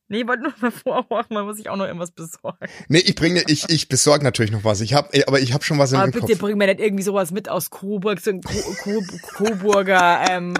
[0.08, 0.70] Nee, ich wollte nur mal
[1.06, 2.66] vormachen, man muss sich auch noch irgendwas besorgen.
[2.88, 4.80] Nee, ich bringe, ich, ich besorge natürlich noch was.
[4.80, 6.38] Ich hab, aber ich habe schon was in Aber den bitte Kopf.
[6.40, 9.02] bring mir nicht irgendwie sowas mit aus Coburg, so ein Co Co
[9.36, 10.54] Coburger ähm,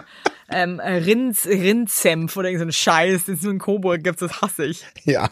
[0.49, 4.41] ähm, Rinds, Rindsenf oder irgend so ein Scheiß, den es nur in Coburg gibt, das
[4.43, 4.85] hasse ich.
[5.05, 5.31] Ja,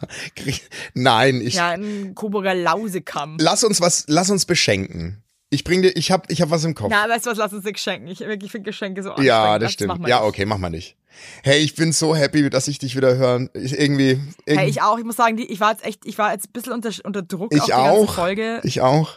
[0.95, 3.37] nein, ich, Ja, ein Coburger Lausekamm.
[3.41, 5.24] lass uns was, lass uns beschenken.
[5.55, 6.91] Ich bring dir, ich hab, ich hab was im Kopf.
[6.91, 8.09] Na, weißt du was, lass uns nicht schenken.
[8.09, 9.63] Ich wirklich finde Geschenke so ja, anstrengend.
[9.63, 10.09] das Lass- stimmt.
[10.09, 10.97] Ja, okay, mach mal nicht.
[11.45, 13.49] Hey, ich bin so happy, dass ich dich wieder hören.
[13.55, 14.99] Ich irgendwie, irgendwie Hey, ich auch.
[14.99, 17.23] Ich muss sagen, die, ich war jetzt echt, ich war jetzt ein bisschen unter, unter
[17.23, 17.99] Druck Ich auf die auch.
[17.99, 18.61] ganze Folge.
[18.65, 19.11] ich auch.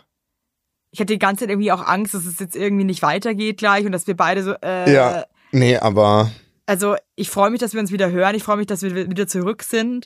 [0.91, 3.85] Ich hatte die ganze Zeit irgendwie auch Angst, dass es jetzt irgendwie nicht weitergeht gleich
[3.85, 6.31] und dass wir beide so, äh, Ja, nee, aber
[6.65, 8.35] also ich freue mich, dass wir uns wieder hören.
[8.35, 10.05] Ich freue mich, dass wir wieder zurück sind.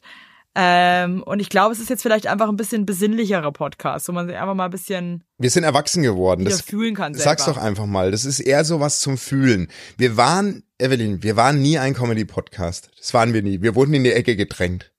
[0.54, 4.28] Ähm, und ich glaube, es ist jetzt vielleicht einfach ein bisschen besinnlicherer Podcast, wo man
[4.28, 6.44] sich einfach mal ein bisschen wir sind erwachsen geworden.
[6.44, 7.24] Das, fühlen kann selber.
[7.24, 8.12] sag's doch einfach mal.
[8.12, 9.70] Das ist eher so was zum Fühlen.
[9.98, 12.92] Wir waren, Evelyn, wir waren nie ein Comedy-Podcast.
[12.98, 13.62] Das waren wir nie.
[13.62, 14.92] Wir wurden in die Ecke gedrängt.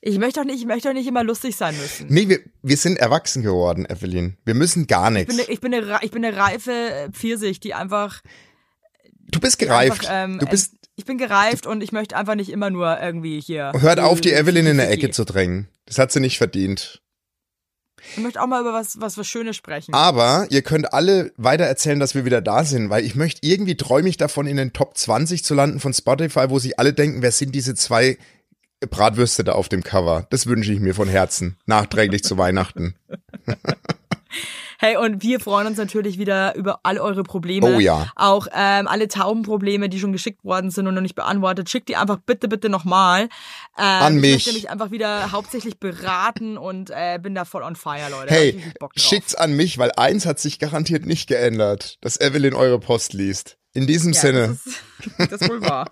[0.00, 2.06] Ich möchte doch nicht, ich möchte doch nicht immer lustig sein müssen.
[2.08, 4.36] Nee, wir, wir sind erwachsen geworden, Evelyn.
[4.44, 5.34] Wir müssen gar Ich nichts.
[5.36, 8.22] bin, eine- ich, bin eine, ich bin eine reife äh, Pfirsich, die einfach,
[9.30, 10.08] Du bist gereift.
[10.08, 13.40] Einfach, ähm, du bist, ich bin gereift und ich möchte einfach nicht immer nur irgendwie
[13.40, 13.72] hier.
[13.78, 14.90] hört auf, die Evelyn in der.
[14.90, 15.68] Ecke zu drängen.
[15.86, 17.00] Das hat sie nicht verdient.
[18.16, 19.94] Ich möchte auch mal über was, was, was Schönes sprechen.
[19.94, 23.76] Aber ihr könnt alle weiter erzählen, dass wir wieder da sind, weil ich möchte irgendwie
[23.76, 27.22] träume ich davon, in den Top 20 zu landen von Spotify, wo sich alle denken,
[27.22, 28.18] wer sind diese zwei
[28.80, 30.26] Bratwürste da auf dem Cover?
[30.30, 31.56] Das wünsche ich mir von Herzen.
[31.66, 32.96] Nachträglich zu Weihnachten.
[34.80, 37.66] Hey, und wir freuen uns natürlich wieder über all eure Probleme.
[37.74, 38.12] Oh ja.
[38.14, 41.68] Auch ähm, alle Taubenprobleme, die schon geschickt worden sind und noch nicht beantwortet.
[41.68, 43.22] Schickt die einfach bitte, bitte nochmal.
[43.22, 43.28] Ähm,
[43.76, 44.32] An Ich mich.
[44.34, 48.26] möchte mich einfach wieder hauptsächlich beraten und äh, bin da voll on fire, Leute.
[48.26, 52.78] Ich Hey, schickt's an mich, weil eins hat sich garantiert nicht geändert, dass Evelyn eure
[52.78, 53.58] Post liest.
[53.74, 54.82] In diesem ja, Sinne, Das ist,
[55.32, 55.88] das ist wohl wahr.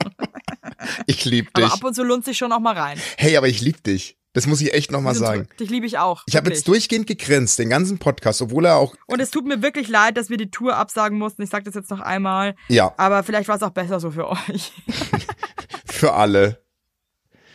[1.07, 1.64] ich lieb dich.
[1.64, 3.01] Aber ab und zu lohnt sich schon auch mal rein.
[3.16, 4.16] Hey, aber ich lieb dich.
[4.37, 5.49] Das muss ich echt nochmal sagen.
[5.59, 6.22] Dich liebe ich auch.
[6.26, 9.62] Ich habe jetzt durchgehend gegrinst, den ganzen Podcast, obwohl er auch, Und es tut mir
[9.62, 11.41] wirklich leid, dass wir die Tour absagen mussten.
[11.41, 12.55] Ich sage das jetzt noch einmal.
[12.68, 14.72] ja, Aber vielleicht war es auch besser so für euch.
[15.87, 16.62] für alle.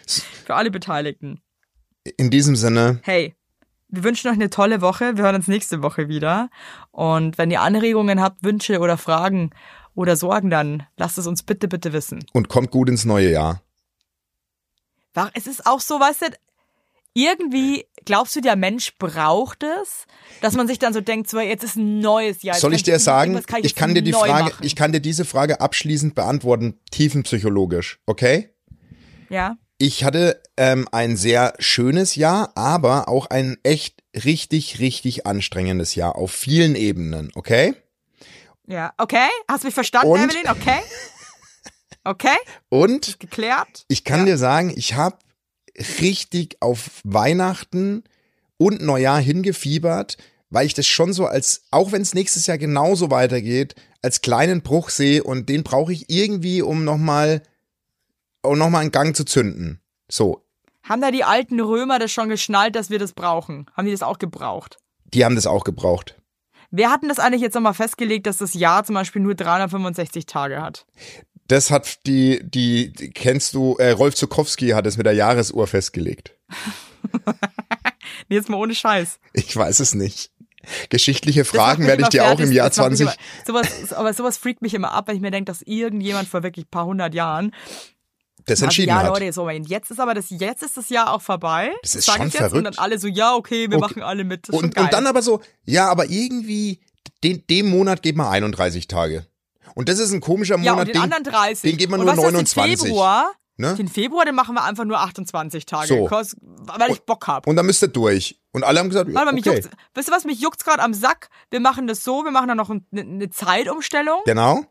[0.07, 1.39] für alle Beteiligten.
[2.17, 3.35] In diesem Sinne, Hey,
[3.89, 5.17] wir wünschen euch eine tolle Woche.
[5.17, 6.49] Wir hören uns nächste Woche wieder.
[6.89, 9.51] Und wenn ihr Anregungen habt, Wünsche oder Fragen
[9.93, 12.25] oder Sorgen, dann lasst es uns bitte, bitte wissen.
[12.33, 13.61] und kommt gut ins neue Jahr.
[15.35, 16.25] Es ist auch so, weißt du,
[17.13, 20.05] irgendwie glaubst du, der Mensch braucht es,
[20.41, 22.55] dass man sich dann so denkt, so jetzt ist ein neues Jahr.
[22.55, 24.65] Soll ich dir sagen, kann ich jetzt kann dir die Frage, machen.
[24.65, 28.49] ich kann dir diese Frage abschließend beantworten, tiefenpsychologisch, okay?
[29.29, 29.57] ja.
[29.83, 36.17] Ich hatte ähm, ein sehr schönes Jahr, aber auch ein echt richtig, richtig anstrengendes Jahr
[36.17, 37.73] auf vielen Ebenen, okay?
[38.67, 39.27] Ja, okay.
[39.47, 40.19] Hast du mich verstanden, Und?
[40.19, 40.51] Evelyn?
[40.51, 40.81] Okay.
[42.03, 42.35] Okay,
[42.69, 43.85] Und geklärt.
[43.87, 45.17] ich kann dir sagen, ich habe
[46.01, 48.03] richtig auf Weihnachten
[48.57, 50.17] und Neujahr hingefiebert,
[50.49, 54.61] weil ich das schon so als, auch wenn es nächstes Jahr genauso weitergeht, als kleinen
[54.61, 57.41] Bruch sehe und den brauche ich irgendwie, um nochmal,
[58.41, 59.79] um nochmal einen Gang zu zünden.
[60.09, 60.43] So,
[60.83, 63.67] Haben da die alten Römer das schon geschnallt, dass wir das brauchen?
[63.75, 64.77] Haben die das auch gebraucht?
[65.13, 66.15] die haben das auch gebraucht.
[66.69, 70.25] Wer hat denn das eigentlich jetzt nochmal festgelegt, dass das Jahr zum Beispiel nur 365
[70.25, 70.85] Tage hat?
[71.51, 75.67] Das hat die, die, die kennst du, äh, Rolf Zukowski hat es mit der Jahresuhr
[75.67, 76.33] festgelegt.
[78.29, 79.19] Jetzt mal ohne Scheiß.
[79.33, 80.31] Ich weiß es nicht.
[80.89, 82.45] Geschichtliche Das Fragen werde ich dir auch fertig.
[82.45, 83.17] im Jahr Das macht mich 20.
[83.47, 86.41] Immer, sowas, aber sowas freakt mich immer ab, wenn ich mir denke, dass irgendjemand vor
[86.41, 87.53] wirklich ein paar hundert Jahren
[88.45, 89.07] das Also, entschieden ja, hat.
[89.07, 91.73] Leute, so, jetzt ist aber das, jetzt ist das Jahr auch vorbei.
[91.81, 92.35] Das ist sag schon jetzt.
[92.35, 92.65] Und verrückt.
[92.67, 93.81] dann alle so, ja, okay, wir Okay.
[93.81, 94.47] machen alle mit.
[94.47, 96.79] Das Und, und dann aber so, ja, aber irgendwie,
[97.25, 99.27] den, dem Monat geht man 31 Tage.
[99.75, 101.61] Und das ist ein komischer ja, Monat, und den anderen 30.
[101.69, 102.79] den geht man und nur weißt du was, 29.
[102.79, 103.75] Den Februar, ne?
[103.75, 105.87] den Februar, den machen wir einfach nur 28 Tage.
[105.87, 106.09] So.
[106.09, 107.47] Weil ich Bock hab.
[107.47, 108.39] Und dann müsst ihr durch.
[108.51, 109.63] Und alle haben gesagt, Warte mal, mich okay,
[109.93, 111.29] weißt du was, mich juckt's gerade am Sack.
[111.49, 114.21] Wir machen das so, wir machen dann noch ein- eine, eine Zeitumstellung.
[114.25, 114.65] genau.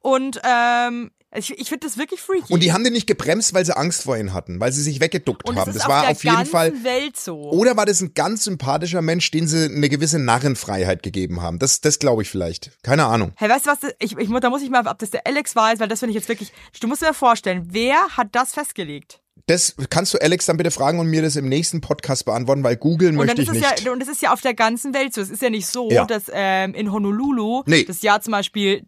[0.00, 2.52] Und ähm, ich, ich finde das wirklich freaky.
[2.52, 5.00] Und die haben den nicht gebremst, weil sie Angst vor ihnen hatten, weil sie sich
[5.00, 5.70] weggeduckt Und es haben.
[5.70, 6.72] ist Das auf war auf jeden ganzen Fall.
[6.84, 7.40] Welt so.
[7.50, 11.58] Oder war das ein ganz sympathischer Mensch, den sie eine gewisse Narrenfreiheit gegeben haben?
[11.58, 12.70] Das, das glaube ich vielleicht.
[12.82, 13.32] Keine Ahnung.
[13.36, 13.78] Hey, weißt du was?
[13.98, 16.16] Ich, ich, da muss ich mal, ob das der Alex weiß, weil das finde ich
[16.16, 16.52] jetzt wirklich.
[16.80, 19.18] Du musst dir vorstellen, wer hat das festgelegt?
[19.46, 22.76] Das kannst du Alex dann bitte fragen und mir das im nächsten Podcast beantworten, weil
[22.76, 23.80] googeln Und möchte ich es nicht.
[23.84, 25.20] ja, und das ist ja auf der ganzen Welt so.
[25.20, 26.04] Es ist ja nicht so, Ja.
[26.04, 27.82] dass ähm, in Honolulu Nee.
[27.84, 28.84] das Jahr zum Beispiel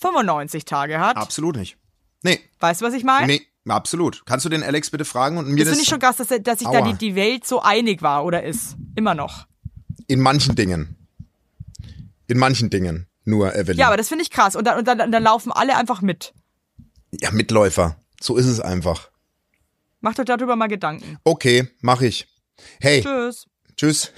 [0.00, 1.16] 395 Tage hat.
[1.16, 1.76] Absolut nicht.
[2.22, 3.26] Nee, Weißt du, was ich meine?
[3.28, 4.24] nee, absolut.
[4.26, 6.28] Kannst du den Alex bitte fragen und mir Das das, finde ich schon krass, dass,
[6.42, 8.76] dass sich da die, die Welt so einig war oder ist.
[8.96, 9.46] Immer noch.
[10.08, 10.96] in manchen Dingen.
[12.26, 13.06] In manchen Dingen.
[13.24, 13.78] Nur Evelyn.
[13.78, 14.56] Ja, aber das finde ich krass.
[14.56, 16.32] Und dann, und dann, dann laufen alle einfach mit.
[17.12, 17.96] ja, Mitläufer.
[18.20, 19.10] So ist es einfach.
[20.00, 21.18] Macht euch darüber mal Gedanken.
[21.24, 22.26] Okay, mach ich.
[22.80, 23.46] Hey, Tschüss.
[23.76, 24.12] tschüss.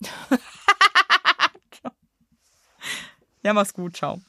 [3.42, 3.94] Ja, mach's gut.
[3.96, 4.20] Ciao.